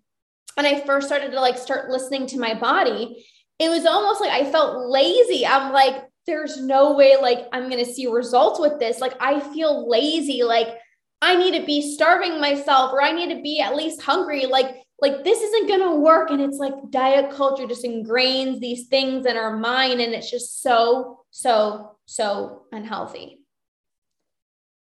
and 0.58 0.68
I 0.68 0.82
first 0.82 1.08
started 1.08 1.32
to 1.32 1.39
like 1.39 1.58
start 1.58 1.89
listening 1.89 2.28
to 2.28 2.38
my 2.38 2.54
body, 2.54 3.26
it 3.60 3.70
was 3.70 3.86
almost 3.86 4.20
like 4.20 4.32
I 4.32 4.52
felt 4.52 4.89
lazy. 4.89 5.48
I'm 5.48 5.72
like, 5.72 6.04
there's 6.28 6.62
no 6.62 6.96
way 6.96 7.16
like 7.16 7.48
I'm 7.54 7.70
going 7.70 7.86
to 7.86 7.89
see 7.89 8.08
results 8.08 8.60
with 8.60 8.80
this. 8.80 9.00
Like 9.00 9.16
I 9.22 9.39
feel 9.39 9.89
lazy. 9.89 10.44
Like 10.44 10.80
I 11.22 11.38
need 11.38 11.58
to 11.58 11.66
be 11.66 11.94
starving 11.96 12.42
myself 12.42 12.92
or 12.92 13.02
I 13.02 13.13
need 13.13 13.34
to 13.34 13.42
be 13.42 13.62
at 13.62 13.78
least 13.78 14.02
hungry. 14.02 14.48
Like, 14.48 14.83
like 14.99 15.23
this 15.23 15.41
isn't 15.41 15.67
going 15.67 15.82
to 15.82 15.99
work. 15.99 16.29
And 16.29 16.41
it's 16.41 16.58
like 16.58 16.73
diet 16.89 17.32
culture 17.32 17.67
just 17.67 17.84
ingrains 17.84 18.60
these 18.60 18.88
things 18.88 19.25
in 19.25 19.38
our 19.38 19.58
mind. 19.58 19.99
And 20.01 20.13
it's 20.13 20.32
just 20.32 20.62
so, 20.62 21.19
so, 21.32 21.97
so 22.06 22.63
unhealthy. 22.71 23.39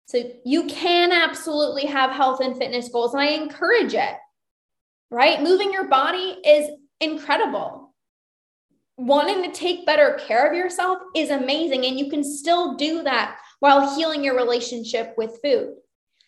So 0.06 0.22
you 0.44 0.66
can 0.66 1.10
absolutely 1.10 1.86
have 1.86 2.10
health 2.10 2.40
and 2.40 2.56
fitness 2.56 2.88
goals. 2.88 3.14
And 3.14 3.22
I 3.22 3.28
encourage 3.28 3.94
it, 3.94 4.14
right? 5.10 5.42
Moving 5.42 5.72
your 5.72 5.88
body 5.88 6.38
is 6.44 6.70
incredible 7.00 7.86
wanting 8.96 9.42
to 9.42 9.52
take 9.52 9.86
better 9.86 10.18
care 10.26 10.48
of 10.48 10.56
yourself 10.56 10.98
is 11.14 11.30
amazing. 11.30 11.84
And 11.84 11.98
you 11.98 12.10
can 12.10 12.24
still 12.24 12.74
do 12.76 13.02
that 13.02 13.38
while 13.60 13.94
healing 13.94 14.24
your 14.24 14.36
relationship 14.36 15.14
with 15.16 15.38
food. 15.42 15.74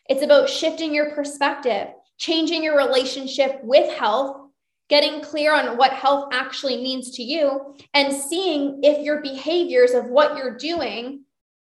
It's 0.08 0.22
about 0.22 0.48
shifting 0.48 0.94
your 0.94 1.14
perspective, 1.14 1.88
changing 2.18 2.62
your 2.62 2.76
relationship 2.76 3.60
with 3.62 3.90
health, 3.98 4.50
getting 4.88 5.22
clear 5.22 5.54
on 5.54 5.76
what 5.76 5.92
health 5.92 6.28
actually 6.32 6.76
means 6.76 7.12
to 7.12 7.22
you, 7.22 7.74
and 7.94 8.12
seeing 8.12 8.80
if 8.82 9.04
your 9.04 9.22
behaviors 9.22 9.92
of 9.92 10.06
what 10.06 10.36
you're 10.36 10.56
doing 10.56 11.24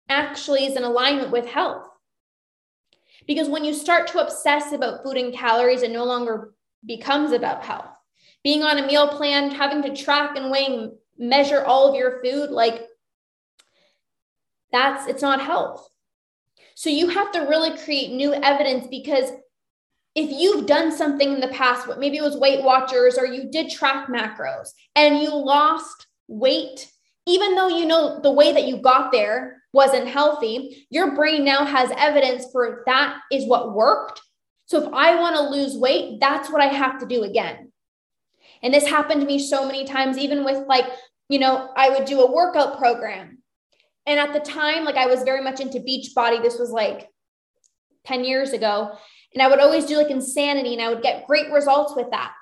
actually 0.10 0.66
is 0.66 0.76
in 0.76 0.84
alignment 0.84 1.32
with 1.32 1.46
health. 1.46 1.88
Because 3.28 3.48
when 3.48 3.64
you 3.64 3.74
start 3.74 4.08
to 4.08 4.20
obsess 4.20 4.74
about 4.74 5.04
food 5.04 5.18
and 5.18 5.34
calories, 5.34 5.84
it 5.84 5.92
no 5.92 6.04
longer 6.04 6.54
becomes 6.86 7.32
about 7.32 7.64
health 7.64 7.92
being 8.44 8.64
on 8.64 8.80
a 8.80 8.88
meal 8.88 9.08
plan, 9.08 9.52
having 9.52 9.82
to 9.84 9.96
track 9.96 10.36
and 10.36 10.52
weigh, 10.52 10.90
measure 11.18 11.64
all 11.64 11.90
of 11.90 11.96
your 11.96 12.22
food, 12.24 12.50
like 12.50 12.88
that's 14.72 15.08
it's 15.08 15.22
not 15.22 15.42
health. 15.42 15.88
So 16.76 16.90
you 16.90 17.10
have 17.10 17.32
to 17.34 17.42
really 17.42 17.78
create 17.78 18.12
new 18.12 18.34
evidence 18.34 18.88
because 18.88 19.32
if 20.16 20.30
you've 20.30 20.66
done 20.66 20.92
something 20.92 21.34
in 21.34 21.40
the 21.40 21.48
past, 21.50 21.88
what 21.88 22.00
maybe 22.00 22.18
it 22.18 22.24
was 22.24 22.38
Weight 22.38 22.64
Watchers 22.64 23.18
or 23.18 23.26
you 23.26 23.50
did 23.50 23.70
track 23.70 24.08
macros 24.08 24.70
and 24.96 25.20
you 25.20 25.34
lost 25.34 26.08
weight, 26.28 26.92
even 27.26 27.56
though 27.56 27.70
you 27.70 27.86
know 27.86 28.20
the 28.22 28.32
way 28.32 28.52
that 28.52 28.68
you 28.68 28.78
got 28.78 29.12
there 29.12 29.62
wasn't 29.74 30.08
healthy, 30.08 30.86
your 30.90 31.16
brain 31.16 31.46
now 31.46 31.64
has 31.64 31.92
evidence 31.98 32.46
for 32.52 32.84
that 32.86 33.20
is 33.32 33.48
what 33.48 33.74
worked. 33.74 34.22
So 34.66 34.84
if 34.84 34.94
I 34.94 35.16
want 35.16 35.36
to 35.36 35.50
lose 35.50 35.78
weight, 35.78 36.20
that's 36.20 36.50
what 36.50 36.62
I 36.62 36.68
have 36.68 37.00
to 37.00 37.06
do 37.06 37.24
again. 37.24 37.72
And 38.64 38.74
this 38.74 38.88
happened 38.88 39.22
to 39.22 39.28
me 39.28 39.40
so 39.40 39.66
many 39.66 39.86
times, 39.86 40.18
even 40.18 40.44
with 40.44 40.68
like, 40.68 40.86
you 41.30 41.40
know, 41.40 41.70
I 41.76 41.90
would 41.90 42.06
do 42.06 42.22
a 42.22 42.32
workout 42.32 42.78
program. 42.78 43.40
And 44.06 44.20
at 44.20 44.34
the 44.34 44.40
time, 44.40 44.84
like 44.84 44.96
I 44.96 45.08
was 45.08 45.24
very 45.24 45.42
much 45.42 45.60
into 45.60 45.80
Beachbody. 45.80 46.42
This 46.42 46.60
was 46.60 46.72
like 46.72 47.10
10 48.06 48.24
years 48.24 48.52
ago. 48.52 48.92
And 49.34 49.42
I 49.42 49.48
would 49.48 49.60
always 49.60 49.86
do 49.86 49.98
like 49.98 50.10
insanity 50.10 50.74
and 50.74 50.82
I 50.82 50.90
would 50.90 51.02
get 51.02 51.26
great 51.28 51.52
results 51.52 51.94
with 51.96 52.12
that. 52.12 52.34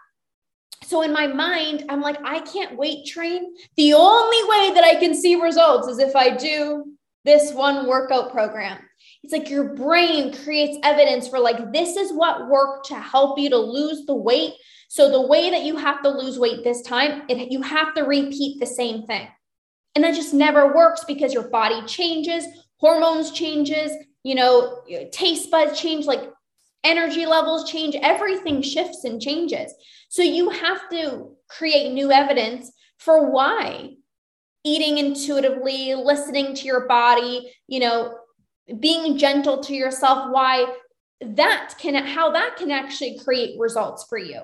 So 0.83 1.03
in 1.03 1.13
my 1.13 1.27
mind, 1.27 1.85
I'm 1.89 2.01
like, 2.01 2.17
I 2.23 2.39
can't 2.39 2.77
weight 2.77 3.05
train. 3.05 3.53
The 3.77 3.93
only 3.93 4.43
way 4.49 4.73
that 4.73 4.83
I 4.83 4.95
can 4.95 5.13
see 5.13 5.35
results 5.35 5.87
is 5.87 5.99
if 5.99 6.15
I 6.15 6.35
do 6.35 6.85
this 7.25 7.53
one 7.53 7.87
workout 7.87 8.31
program. 8.31 8.79
It's 9.21 9.33
like 9.33 9.49
your 9.49 9.75
brain 9.75 10.33
creates 10.33 10.77
evidence 10.83 11.27
for 11.27 11.39
like, 11.39 11.73
this 11.73 11.95
is 11.95 12.13
what 12.13 12.47
worked 12.47 12.87
to 12.87 12.95
help 12.95 13.37
you 13.37 13.49
to 13.49 13.57
lose 13.57 14.05
the 14.05 14.15
weight. 14.15 14.53
So 14.87 15.11
the 15.11 15.27
way 15.27 15.51
that 15.51 15.63
you 15.63 15.75
have 15.77 16.01
to 16.03 16.09
lose 16.09 16.39
weight 16.39 16.63
this 16.63 16.81
time, 16.81 17.23
it, 17.29 17.51
you 17.51 17.61
have 17.61 17.93
to 17.95 18.03
repeat 18.03 18.59
the 18.59 18.65
same 18.65 19.05
thing. 19.05 19.27
And 19.93 20.03
that 20.03 20.15
just 20.15 20.33
never 20.33 20.73
works 20.73 21.03
because 21.03 21.33
your 21.33 21.49
body 21.49 21.85
changes, 21.85 22.45
hormones 22.77 23.31
changes, 23.31 23.91
you 24.23 24.35
know, 24.35 24.81
taste 25.11 25.51
buds 25.51 25.79
change, 25.79 26.05
like 26.05 26.31
energy 26.83 27.25
levels 27.25 27.69
change, 27.69 27.95
everything 28.01 28.61
shifts 28.61 29.03
and 29.03 29.21
changes. 29.21 29.73
So 30.09 30.21
you 30.21 30.49
have 30.49 30.89
to 30.89 31.31
create 31.47 31.93
new 31.93 32.11
evidence 32.11 32.71
for 32.97 33.31
why 33.31 33.95
eating 34.63 34.97
intuitively, 34.97 35.95
listening 35.95 36.53
to 36.53 36.65
your 36.65 36.87
body, 36.87 37.51
you 37.67 37.79
know, 37.79 38.17
being 38.79 39.17
gentle 39.17 39.63
to 39.63 39.73
yourself, 39.73 40.31
why 40.31 40.65
that 41.21 41.75
can, 41.79 41.95
how 41.95 42.31
that 42.31 42.55
can 42.57 42.71
actually 42.71 43.19
create 43.19 43.59
results 43.59 44.05
for 44.09 44.17
you. 44.17 44.41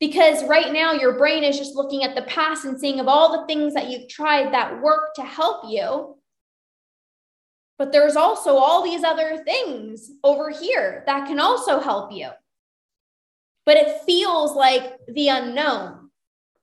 Because 0.00 0.44
right 0.44 0.72
now, 0.72 0.92
your 0.92 1.16
brain 1.16 1.44
is 1.44 1.56
just 1.56 1.76
looking 1.76 2.02
at 2.04 2.14
the 2.14 2.22
past 2.22 2.64
and 2.64 2.78
seeing 2.78 3.00
of 3.00 3.08
all 3.08 3.40
the 3.40 3.46
things 3.46 3.74
that 3.74 3.90
you've 3.90 4.08
tried 4.08 4.52
that 4.52 4.82
work 4.82 5.14
to 5.14 5.22
help 5.22 5.70
you. 5.70 6.13
But 7.78 7.92
there's 7.92 8.16
also 8.16 8.56
all 8.56 8.82
these 8.82 9.02
other 9.02 9.42
things 9.44 10.10
over 10.22 10.50
here 10.50 11.02
that 11.06 11.26
can 11.26 11.40
also 11.40 11.80
help 11.80 12.12
you. 12.12 12.30
But 13.66 13.76
it 13.78 14.02
feels 14.02 14.54
like 14.54 14.98
the 15.08 15.28
unknown 15.28 16.10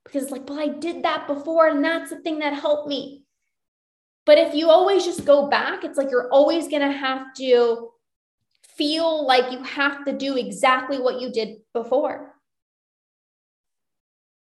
because 0.03 0.23
it's 0.23 0.31
like, 0.31 0.49
well, 0.49 0.59
I 0.59 0.67
did 0.67 1.03
that 1.03 1.27
before, 1.27 1.67
and 1.67 1.83
that's 1.83 2.09
the 2.09 2.19
thing 2.21 2.39
that 2.39 2.53
helped 2.53 2.87
me. 2.87 3.23
But 4.25 4.37
if 4.37 4.53
you 4.53 4.69
always 4.69 5.03
just 5.03 5.25
go 5.25 5.47
back, 5.47 5.83
it's 5.83 5.97
like 5.97 6.11
you're 6.11 6.29
always 6.29 6.67
going 6.67 6.81
to 6.81 6.91
have 6.91 7.33
to 7.37 7.89
feel 8.75 9.25
like 9.25 9.51
you 9.51 9.63
have 9.63 10.05
to 10.05 10.13
do 10.13 10.37
exactly 10.37 10.99
what 10.99 11.19
you 11.19 11.31
did 11.31 11.57
before. 11.73 12.35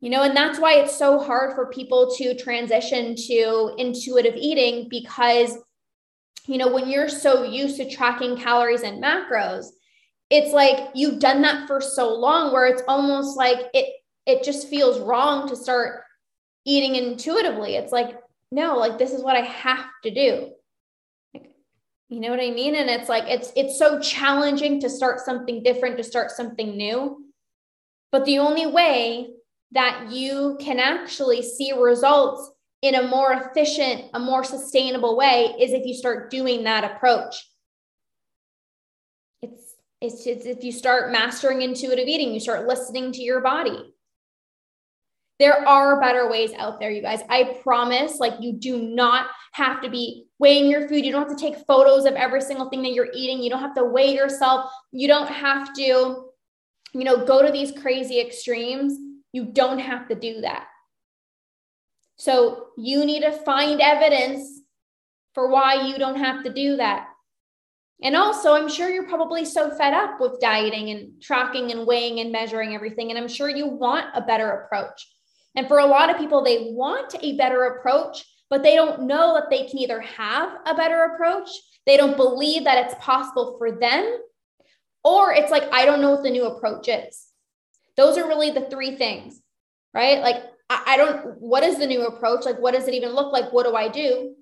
You 0.01 0.09
know, 0.09 0.23
and 0.23 0.35
that's 0.35 0.59
why 0.59 0.75
it's 0.75 0.95
so 0.95 1.19
hard 1.19 1.55
for 1.55 1.67
people 1.67 2.13
to 2.17 2.35
transition 2.35 3.15
to 3.15 3.75
intuitive 3.77 4.35
eating 4.35 4.87
because 4.89 5.57
you 6.49 6.57
know, 6.57 6.73
when 6.73 6.89
you're 6.89 7.07
so 7.07 7.43
used 7.43 7.77
to 7.77 7.87
tracking 7.87 8.35
calories 8.35 8.81
and 8.81 9.03
macros, 9.03 9.67
it's 10.31 10.51
like 10.51 10.89
you've 10.95 11.19
done 11.19 11.43
that 11.43 11.67
for 11.67 11.79
so 11.79 12.11
long 12.15 12.51
where 12.51 12.65
it's 12.65 12.81
almost 12.87 13.37
like 13.37 13.67
it 13.75 13.93
it 14.25 14.43
just 14.43 14.67
feels 14.67 14.99
wrong 14.99 15.47
to 15.47 15.55
start 15.55 16.01
eating 16.65 16.95
intuitively. 16.95 17.75
It's 17.75 17.91
like, 17.91 18.17
no, 18.51 18.77
like 18.77 18.97
this 18.97 19.11
is 19.11 19.23
what 19.23 19.35
I 19.35 19.41
have 19.41 19.85
to 20.03 20.09
do. 20.09 20.51
Like, 21.35 21.51
you 22.09 22.19
know 22.19 22.31
what 22.31 22.39
I 22.39 22.49
mean? 22.49 22.73
And 22.73 22.89
it's 22.89 23.09
like 23.09 23.25
it's 23.27 23.51
it's 23.55 23.77
so 23.77 23.99
challenging 23.99 24.79
to 24.79 24.89
start 24.89 25.19
something 25.19 25.61
different, 25.61 25.97
to 25.97 26.03
start 26.03 26.31
something 26.31 26.75
new. 26.75 27.25
But 28.11 28.25
the 28.25 28.39
only 28.39 28.65
way 28.65 29.33
that 29.73 30.11
you 30.11 30.57
can 30.59 30.79
actually 30.79 31.43
see 31.43 31.73
results 31.73 32.51
in 32.81 32.95
a 32.95 33.07
more 33.07 33.33
efficient, 33.33 34.05
a 34.13 34.19
more 34.19 34.43
sustainable 34.43 35.17
way 35.17 35.55
is 35.59 35.73
if 35.73 35.85
you 35.85 35.93
start 35.93 36.31
doing 36.31 36.63
that 36.63 36.83
approach. 36.83 37.35
It's, 39.41 39.75
it's, 40.01 40.25
it's 40.25 40.45
if 40.45 40.63
you 40.63 40.71
start 40.71 41.11
mastering 41.11 41.61
intuitive 41.61 42.07
eating, 42.07 42.33
you 42.33 42.39
start 42.39 42.67
listening 42.67 43.11
to 43.13 43.21
your 43.21 43.41
body. 43.41 43.93
There 45.39 45.67
are 45.67 46.01
better 46.01 46.29
ways 46.29 46.51
out 46.57 46.79
there, 46.79 46.91
you 46.91 47.01
guys. 47.01 47.21
I 47.29 47.57
promise, 47.63 48.19
like, 48.19 48.33
you 48.41 48.53
do 48.53 48.81
not 48.81 49.27
have 49.53 49.81
to 49.81 49.89
be 49.89 50.25
weighing 50.37 50.69
your 50.69 50.87
food. 50.87 51.05
You 51.05 51.13
don't 51.13 51.27
have 51.27 51.37
to 51.37 51.41
take 51.41 51.65
photos 51.65 52.05
of 52.05 52.13
every 52.15 52.41
single 52.41 52.69
thing 52.69 52.83
that 52.83 52.93
you're 52.93 53.11
eating. 53.13 53.41
You 53.41 53.49
don't 53.49 53.61
have 53.61 53.75
to 53.75 53.85
weigh 53.85 54.13
yourself. 54.13 54.69
You 54.91 55.07
don't 55.07 55.29
have 55.29 55.73
to, 55.75 55.81
you 56.93 57.03
know, 57.03 57.25
go 57.25 57.41
to 57.45 57.51
these 57.53 57.71
crazy 57.71 58.19
extremes. 58.19 58.97
You 59.31 59.45
don't 59.45 59.79
have 59.79 60.09
to 60.09 60.15
do 60.15 60.41
that. 60.41 60.65
So 62.19 62.67
you 62.77 63.05
need 63.05 63.21
to 63.21 63.31
find 63.31 63.79
evidence 63.79 64.61
for 65.33 65.49
why 65.49 65.87
you 65.87 65.97
don't 65.97 66.17
have 66.17 66.43
to 66.43 66.53
do 66.53 66.75
that. 66.75 67.07
And 68.03 68.15
also, 68.15 68.53
I'm 68.53 68.69
sure 68.69 68.89
you're 68.89 69.07
probably 69.07 69.45
so 69.45 69.71
fed 69.71 69.93
up 69.93 70.19
with 70.19 70.39
dieting 70.41 70.89
and 70.89 71.21
tracking 71.21 71.71
and 71.71 71.87
weighing 71.87 72.19
and 72.19 72.31
measuring 72.31 72.75
everything. 72.75 73.09
And 73.09 73.17
I'm 73.17 73.27
sure 73.27 73.49
you 73.49 73.67
want 73.67 74.07
a 74.13 74.21
better 74.21 74.49
approach. 74.51 75.07
And 75.55 75.67
for 75.67 75.79
a 75.79 75.85
lot 75.85 76.09
of 76.09 76.17
people, 76.17 76.43
they 76.43 76.71
want 76.71 77.15
a 77.21 77.37
better 77.37 77.63
approach, 77.63 78.25
but 78.49 78.63
they 78.63 78.75
don't 78.75 79.07
know 79.07 79.33
that 79.33 79.49
they 79.49 79.65
can 79.67 79.79
either 79.79 80.01
have 80.01 80.57
a 80.65 80.75
better 80.75 81.03
approach, 81.13 81.49
they 81.85 81.97
don't 81.97 82.17
believe 82.17 82.65
that 82.65 82.85
it's 82.85 83.03
possible 83.03 83.55
for 83.57 83.71
them, 83.71 84.19
or 85.03 85.33
it's 85.33 85.51
like, 85.51 85.63
I 85.71 85.85
don't 85.85 86.01
know 86.01 86.11
what 86.11 86.23
the 86.23 86.29
new 86.29 86.45
approach 86.45 86.87
is. 86.87 87.27
Those 87.95 88.17
are 88.17 88.27
really 88.27 88.51
the 88.51 88.69
three 88.69 88.95
things, 88.95 89.41
right? 89.93 90.19
Like, 90.19 90.43
I, 90.69 90.97
don't, 90.97 91.39
what 91.39 91.63
is 91.63 91.79
the 91.79 91.87
new 91.87 92.05
approach? 92.05 92.45
Like, 92.45 92.59
what 92.59 92.73
does 92.73 92.87
it 92.87 92.93
even 92.93 93.13
look 93.13 93.33
like? 93.33 93.51
What 93.51 93.65
do 93.65 93.75
I 93.75 93.87
do? 93.87 94.35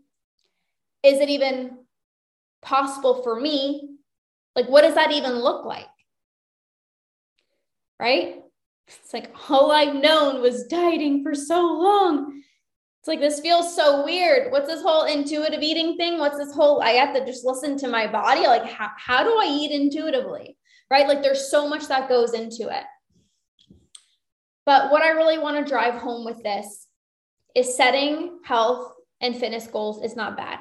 Is 1.04 1.20
it 1.20 1.30
even 1.30 1.78
possible 2.62 3.24
for 3.24 3.40
me? 3.40 3.98
Like, 4.56 4.68
what 4.68 4.82
does 4.82 4.96
that 4.96 5.12
even 5.12 5.34
look 5.34 5.66
like? 5.66 5.88
Right? 8.00 8.42
It's 8.88 9.13
like 9.13 9.34
all 9.50 9.72
I've 9.72 9.96
known 9.96 10.42
was 10.42 10.68
dieting 10.68 11.24
for 11.24 11.34
so 11.34 11.62
long. 11.62 12.42
It's 13.00 13.08
like 13.08 13.20
this 13.20 13.40
feels 13.40 13.76
so 13.76 14.04
weird. 14.04 14.52
What's 14.52 14.68
this 14.68 14.82
whole 14.82 15.06
intuitive 15.06 15.62
eating 15.62 15.96
thing? 15.96 16.18
What's 16.20 16.38
this 16.38 16.54
whole 16.54 16.82
I 16.82 16.92
have 16.92 17.16
to 17.16 17.26
just 17.26 17.46
listen 17.46 17.78
to 17.80 17.88
my 17.88 18.08
body? 18.08 18.42
Like, 18.42 18.66
how, 18.66 18.90
how 18.98 19.24
do 19.24 19.30
I 19.30 19.46
eat 19.50 19.72
intuitively? 19.72 20.58
Right? 20.90 21.08
Like, 21.08 21.22
there's 21.22 21.50
so 21.50 21.68
much 21.70 21.88
that 21.88 22.10
goes 22.10 22.34
into 22.34 22.70
it. 22.70 22.84
But 24.68 24.92
what 24.92 25.02
I 25.02 25.12
really 25.12 25.38
want 25.38 25.58
to 25.58 25.68
drive 25.68 25.96
home 25.96 26.26
with 26.26 26.44
this 26.44 26.88
is 27.56 27.78
setting 27.78 28.40
health 28.44 28.92
and 29.22 29.34
fitness 29.34 29.66
goals 29.66 30.04
is 30.04 30.18
not 30.18 30.36
bad. 30.36 30.60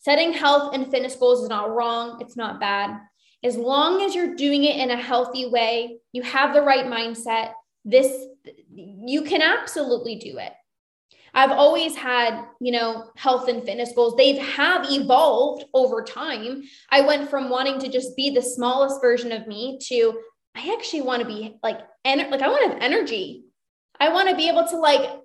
Setting 0.00 0.34
health 0.34 0.74
and 0.74 0.90
fitness 0.90 1.16
goals 1.16 1.42
is 1.42 1.48
not 1.48 1.74
wrong, 1.74 2.18
it's 2.20 2.36
not 2.36 2.60
bad. 2.60 3.00
As 3.42 3.56
long 3.56 4.02
as 4.02 4.14
you're 4.14 4.34
doing 4.34 4.64
it 4.64 4.76
in 4.76 4.90
a 4.90 5.02
healthy 5.02 5.46
way, 5.48 5.96
you 6.12 6.22
have 6.22 6.52
the 6.52 6.60
right 6.60 6.84
mindset, 6.84 7.54
this 7.86 8.12
you 8.70 9.22
can 9.22 9.40
absolutely 9.40 10.16
do 10.16 10.36
it. 10.36 10.52
I've 11.34 11.52
always 11.52 11.96
had, 11.96 12.44
you 12.60 12.72
know, 12.72 13.10
health 13.16 13.48
and 13.48 13.64
fitness 13.64 13.92
goals. 13.96 14.14
They 14.16 14.36
have 14.36 14.82
have 14.82 14.92
evolved 14.92 15.64
over 15.72 16.02
time. 16.02 16.62
I 16.90 17.00
went 17.00 17.30
from 17.30 17.48
wanting 17.48 17.78
to 17.80 17.88
just 17.88 18.14
be 18.16 18.28
the 18.28 18.42
smallest 18.42 19.00
version 19.00 19.32
of 19.32 19.46
me 19.46 19.78
to 19.88 20.20
I 20.54 20.74
actually 20.74 21.02
want 21.02 21.22
to 21.22 21.28
be 21.28 21.56
like, 21.62 21.78
en- 22.04 22.30
like 22.30 22.42
I 22.42 22.48
want 22.48 22.64
to 22.64 22.72
have 22.72 22.82
energy. 22.82 23.44
I 23.98 24.12
want 24.12 24.28
to 24.28 24.36
be 24.36 24.48
able 24.48 24.66
to 24.68 24.76
like 24.76 25.22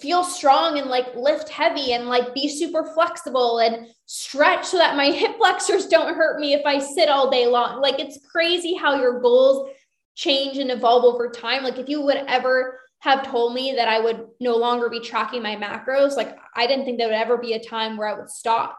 feel 0.00 0.22
strong 0.22 0.78
and 0.78 0.90
like 0.90 1.14
lift 1.14 1.48
heavy 1.48 1.92
and 1.92 2.08
like 2.08 2.34
be 2.34 2.48
super 2.48 2.84
flexible 2.84 3.58
and 3.58 3.88
stretch 4.06 4.66
so 4.66 4.78
that 4.78 4.96
my 4.96 5.06
hip 5.10 5.38
flexors 5.38 5.86
don't 5.86 6.14
hurt 6.14 6.40
me 6.40 6.52
if 6.52 6.64
I 6.66 6.78
sit 6.78 7.08
all 7.08 7.30
day 7.30 7.46
long. 7.46 7.80
Like 7.80 7.98
it's 7.98 8.18
crazy 8.30 8.74
how 8.74 9.00
your 9.00 9.20
goals 9.20 9.70
change 10.14 10.58
and 10.58 10.70
evolve 10.70 11.04
over 11.04 11.30
time. 11.30 11.62
Like 11.64 11.78
if 11.78 11.88
you 11.88 12.02
would 12.02 12.16
ever 12.16 12.80
have 13.00 13.26
told 13.26 13.54
me 13.54 13.74
that 13.76 13.88
I 13.88 14.00
would 14.00 14.26
no 14.40 14.56
longer 14.56 14.90
be 14.90 15.00
tracking 15.00 15.42
my 15.42 15.56
macros, 15.56 16.16
like 16.16 16.36
I 16.54 16.66
didn't 16.66 16.84
think 16.84 16.98
there 16.98 17.08
would 17.08 17.14
ever 17.14 17.38
be 17.38 17.52
a 17.52 17.64
time 17.64 17.96
where 17.96 18.08
I 18.08 18.18
would 18.18 18.30
stop. 18.30 18.76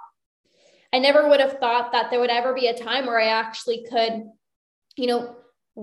I 0.92 1.00
never 1.00 1.30
would 1.30 1.40
have 1.40 1.60
thought 1.60 1.92
that 1.92 2.10
there 2.10 2.20
would 2.20 2.30
ever 2.30 2.54
be 2.54 2.68
a 2.68 2.78
time 2.78 3.06
where 3.06 3.20
I 3.20 3.28
actually 3.28 3.86
could, 3.90 4.24
you 4.98 5.08
know, 5.08 5.36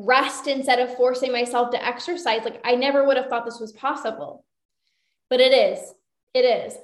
rest 0.05 0.47
instead 0.47 0.79
of 0.79 0.95
forcing 0.97 1.33
myself 1.33 1.71
to 1.71 1.85
exercise. 1.85 2.45
Like 2.45 2.61
I 2.65 2.75
never 2.75 3.07
would 3.07 3.17
have 3.17 3.27
thought 3.27 3.45
this 3.45 3.61
was 3.61 3.73
possible, 3.73 4.45
but 5.31 5.41
it 5.41 5.53
is. 5.53 5.95
It 6.35 6.45
is. 6.45 6.75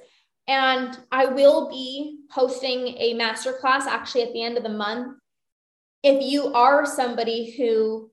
And 0.47 0.97
I 1.11 1.27
will 1.27 1.69
be 1.69 2.19
hosting 2.31 2.95
a 2.97 3.13
masterclass 3.13 3.81
actually 3.81 4.23
at 4.23 4.33
the 4.33 4.43
end 4.43 4.57
of 4.57 4.63
the 4.63 4.69
month. 4.69 5.17
If 6.01 6.21
you 6.23 6.53
are 6.53 6.85
somebody 6.85 7.55
who 7.55 8.11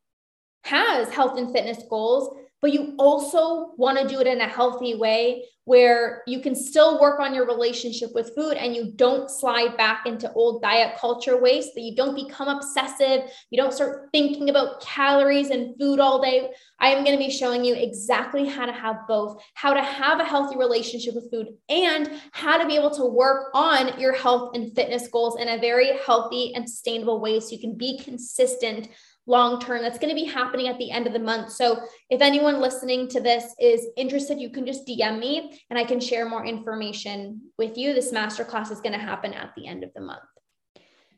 has 0.65 1.09
health 1.09 1.39
and 1.39 1.53
fitness 1.53 1.83
goals, 1.89 2.37
but 2.63 2.73
you 2.73 2.95
also 2.99 3.73
want 3.77 3.99
to 3.99 4.07
do 4.07 4.21
it 4.21 4.27
in 4.27 4.41
a 4.41 4.49
healthy 4.49 4.95
way 4.95 5.45
where 5.65 6.23
you 6.27 6.41
can 6.41 6.55
still 6.55 7.01
work 7.01 7.21
on 7.21 7.33
your 7.33 7.47
relationship 7.47 8.11
with 8.13 8.35
food 8.35 8.55
and 8.55 8.75
you 8.75 8.93
don't 8.97 9.31
slide 9.31 9.77
back 9.77 10.05
into 10.05 10.33
old 10.33 10.61
diet 10.63 10.99
culture 10.99 11.41
waste, 11.41 11.75
that 11.75 11.83
you 11.83 11.95
don't 11.95 12.17
become 12.17 12.49
obsessive, 12.49 13.31
you 13.51 13.57
don't 13.57 13.73
start 13.73 14.09
thinking 14.11 14.51
about 14.51 14.81
calories 14.81 15.51
and 15.51 15.79
food 15.79 16.01
all 16.01 16.21
day. 16.21 16.51
I 16.81 16.89
am 16.89 17.05
going 17.05 17.17
to 17.17 17.25
be 17.25 17.31
showing 17.31 17.65
you 17.65 17.75
exactly 17.75 18.47
how 18.47 18.67
to 18.67 18.73
have 18.73 19.07
both, 19.07 19.41
how 19.55 19.73
to 19.73 19.83
have 19.83 20.19
a 20.19 20.25
healthy 20.25 20.57
relationship 20.57 21.15
with 21.15 21.31
food, 21.31 21.49
and 21.69 22.11
how 22.33 22.59
to 22.59 22.67
be 22.67 22.75
able 22.75 22.91
to 22.97 23.05
work 23.05 23.51
on 23.55 23.99
your 24.01 24.15
health 24.15 24.57
and 24.57 24.75
fitness 24.75 25.07
goals 25.09 25.39
in 25.39 25.49
a 25.49 25.61
very 25.61 25.99
healthy 26.05 26.53
and 26.55 26.69
sustainable 26.69 27.21
way 27.21 27.39
so 27.39 27.51
you 27.51 27.61
can 27.61 27.77
be 27.77 27.99
consistent 27.99 28.89
long 29.31 29.61
term. 29.61 29.81
That's 29.81 29.99
going 29.99 30.15
to 30.15 30.21
be 30.21 30.27
happening 30.27 30.67
at 30.67 30.77
the 30.79 30.91
end 30.91 31.07
of 31.07 31.13
the 31.13 31.19
month. 31.19 31.53
So 31.53 31.81
if 32.11 32.21
anyone 32.21 32.61
listening 32.61 33.09
to 33.09 33.21
this 33.21 33.55
is 33.61 33.87
interested, 33.97 34.41
you 34.41 34.51
can 34.51 34.67
just 34.67 34.87
DM 34.87 35.19
me 35.19 35.59
and 35.71 35.79
I 35.79 35.85
can 35.85 36.01
share 36.01 36.29
more 36.29 36.45
information 36.45 37.41
with 37.57 37.79
you. 37.79 37.95
This 37.95 38.13
masterclass 38.13 38.73
is 38.73 38.81
going 38.81 38.93
to 38.93 38.99
happen 38.99 39.33
at 39.33 39.53
the 39.57 39.67
end 39.67 39.85
of 39.85 39.91
the 39.95 40.01
month. 40.01 40.21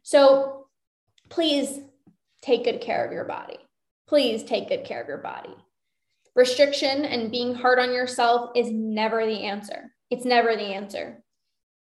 So 0.02 0.66
please 1.30 1.80
take 2.42 2.64
good 2.64 2.82
care 2.82 3.04
of 3.04 3.12
your 3.12 3.24
body. 3.24 3.56
Please 4.06 4.44
take 4.44 4.68
good 4.68 4.84
care 4.84 5.00
of 5.00 5.08
your 5.08 5.18
body. 5.18 5.54
Restriction 6.34 7.06
and 7.06 7.30
being 7.30 7.54
hard 7.54 7.78
on 7.78 7.92
yourself 7.92 8.50
is 8.54 8.70
never 8.70 9.24
the 9.24 9.44
answer. 9.44 9.92
It's 10.10 10.26
never 10.26 10.54
the 10.54 10.74
answer. 10.74 11.22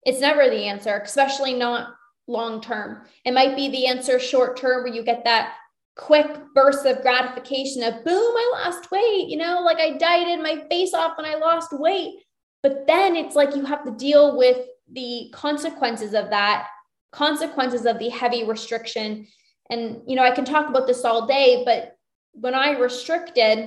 It's 0.05 0.20
never 0.20 0.48
the 0.48 0.66
answer, 0.66 1.00
especially 1.05 1.55
not 1.55 1.88
long 2.29 2.61
term. 2.61 3.03
It 3.24 3.35
might 3.35 3.57
be 3.57 3.68
the 3.68 3.87
answer 3.87 4.20
short 4.20 4.57
term 4.57 4.85
where 4.85 4.92
you 4.92 5.03
get 5.03 5.24
that 5.24 5.55
quick 5.96 6.26
bursts 6.54 6.85
of 6.85 7.02
gratification 7.02 7.83
of 7.83 8.04
boom, 8.04 8.35
I 8.37 8.52
lost 8.64 8.90
weight, 8.90 9.28
you 9.28 9.37
know, 9.37 9.61
like 9.61 9.78
I 9.78 9.96
dieted 9.96 10.42
my 10.42 10.64
face 10.68 10.92
off 10.92 11.18
and 11.18 11.26
I 11.26 11.37
lost 11.37 11.72
weight. 11.72 12.16
But 12.62 12.87
then 12.87 13.14
it's 13.14 13.37
like 13.37 13.54
you 13.54 13.64
have 13.64 13.85
to 13.85 13.92
deal 13.92 14.37
with 14.37 14.66
the 14.90 15.30
consequences 15.33 16.14
of 16.14 16.30
that, 16.30 16.68
consequences 17.12 17.87
of 17.87 17.98
the 17.98 18.09
heavy 18.09 18.44
restriction. 18.44 19.26
And 19.70 20.02
you 20.07 20.16
know, 20.16 20.22
I 20.22 20.33
can 20.33 20.44
talk 20.44 20.68
about 20.68 20.87
this 20.87 21.04
all 21.04 21.26
day, 21.26 21.62
but 21.64 21.96
when 22.33 22.54
I 22.54 22.78
restricted 22.78 23.59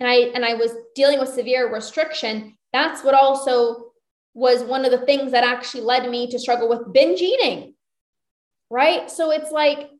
and 0.00 0.08
I 0.08 0.14
and 0.34 0.44
I 0.44 0.54
was 0.54 0.72
dealing 0.94 1.18
with 1.18 1.28
severe 1.28 1.72
restriction, 1.72 2.56
that's 2.72 3.02
what 3.02 3.14
also 3.14 3.92
was 4.34 4.62
one 4.62 4.84
of 4.84 4.92
the 4.92 5.04
things 5.04 5.32
that 5.32 5.44
actually 5.44 5.82
led 5.82 6.08
me 6.08 6.30
to 6.30 6.38
struggle 6.38 6.68
with 6.68 6.92
binge 6.92 7.20
eating. 7.20 7.74
Right? 8.70 9.10
So 9.10 9.30
it's 9.30 9.50
like 9.50 9.90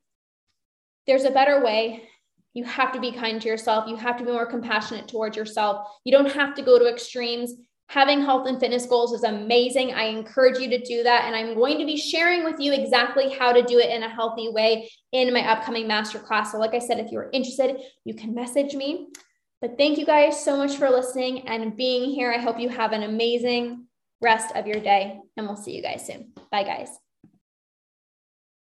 there's 1.06 1.24
a 1.24 1.30
better 1.30 1.64
way. 1.64 2.08
You 2.54 2.64
have 2.64 2.92
to 2.92 3.00
be 3.00 3.12
kind 3.12 3.40
to 3.40 3.48
yourself. 3.48 3.88
You 3.88 3.96
have 3.96 4.18
to 4.18 4.24
be 4.24 4.30
more 4.30 4.46
compassionate 4.46 5.08
towards 5.08 5.36
yourself. 5.36 5.88
You 6.04 6.12
don't 6.12 6.30
have 6.32 6.54
to 6.56 6.62
go 6.62 6.78
to 6.78 6.88
extremes. 6.88 7.54
Having 7.88 8.22
health 8.22 8.46
and 8.46 8.58
fitness 8.58 8.86
goals 8.86 9.12
is 9.12 9.22
amazing. 9.22 9.92
I 9.92 10.04
encourage 10.04 10.58
you 10.58 10.68
to 10.70 10.78
do 10.78 11.02
that. 11.02 11.24
And 11.24 11.34
I'm 11.34 11.54
going 11.54 11.78
to 11.78 11.84
be 11.84 11.96
sharing 11.96 12.44
with 12.44 12.58
you 12.58 12.72
exactly 12.72 13.30
how 13.30 13.52
to 13.52 13.62
do 13.62 13.78
it 13.78 13.90
in 13.90 14.02
a 14.02 14.08
healthy 14.08 14.48
way 14.50 14.90
in 15.12 15.32
my 15.32 15.46
upcoming 15.50 15.86
masterclass. 15.86 16.48
So, 16.48 16.58
like 16.58 16.74
I 16.74 16.78
said, 16.78 16.98
if 16.98 17.10
you're 17.10 17.30
interested, 17.32 17.76
you 18.04 18.14
can 18.14 18.34
message 18.34 18.74
me. 18.74 19.08
But 19.60 19.78
thank 19.78 19.98
you 19.98 20.04
guys 20.04 20.42
so 20.42 20.56
much 20.56 20.76
for 20.76 20.90
listening 20.90 21.48
and 21.48 21.76
being 21.76 22.10
here. 22.10 22.32
I 22.32 22.38
hope 22.38 22.58
you 22.58 22.68
have 22.68 22.92
an 22.92 23.02
amazing 23.02 23.86
rest 24.20 24.54
of 24.56 24.66
your 24.66 24.80
day, 24.80 25.20
and 25.36 25.46
we'll 25.46 25.56
see 25.56 25.76
you 25.76 25.82
guys 25.82 26.06
soon. 26.06 26.32
Bye, 26.50 26.64
guys. 26.64 27.01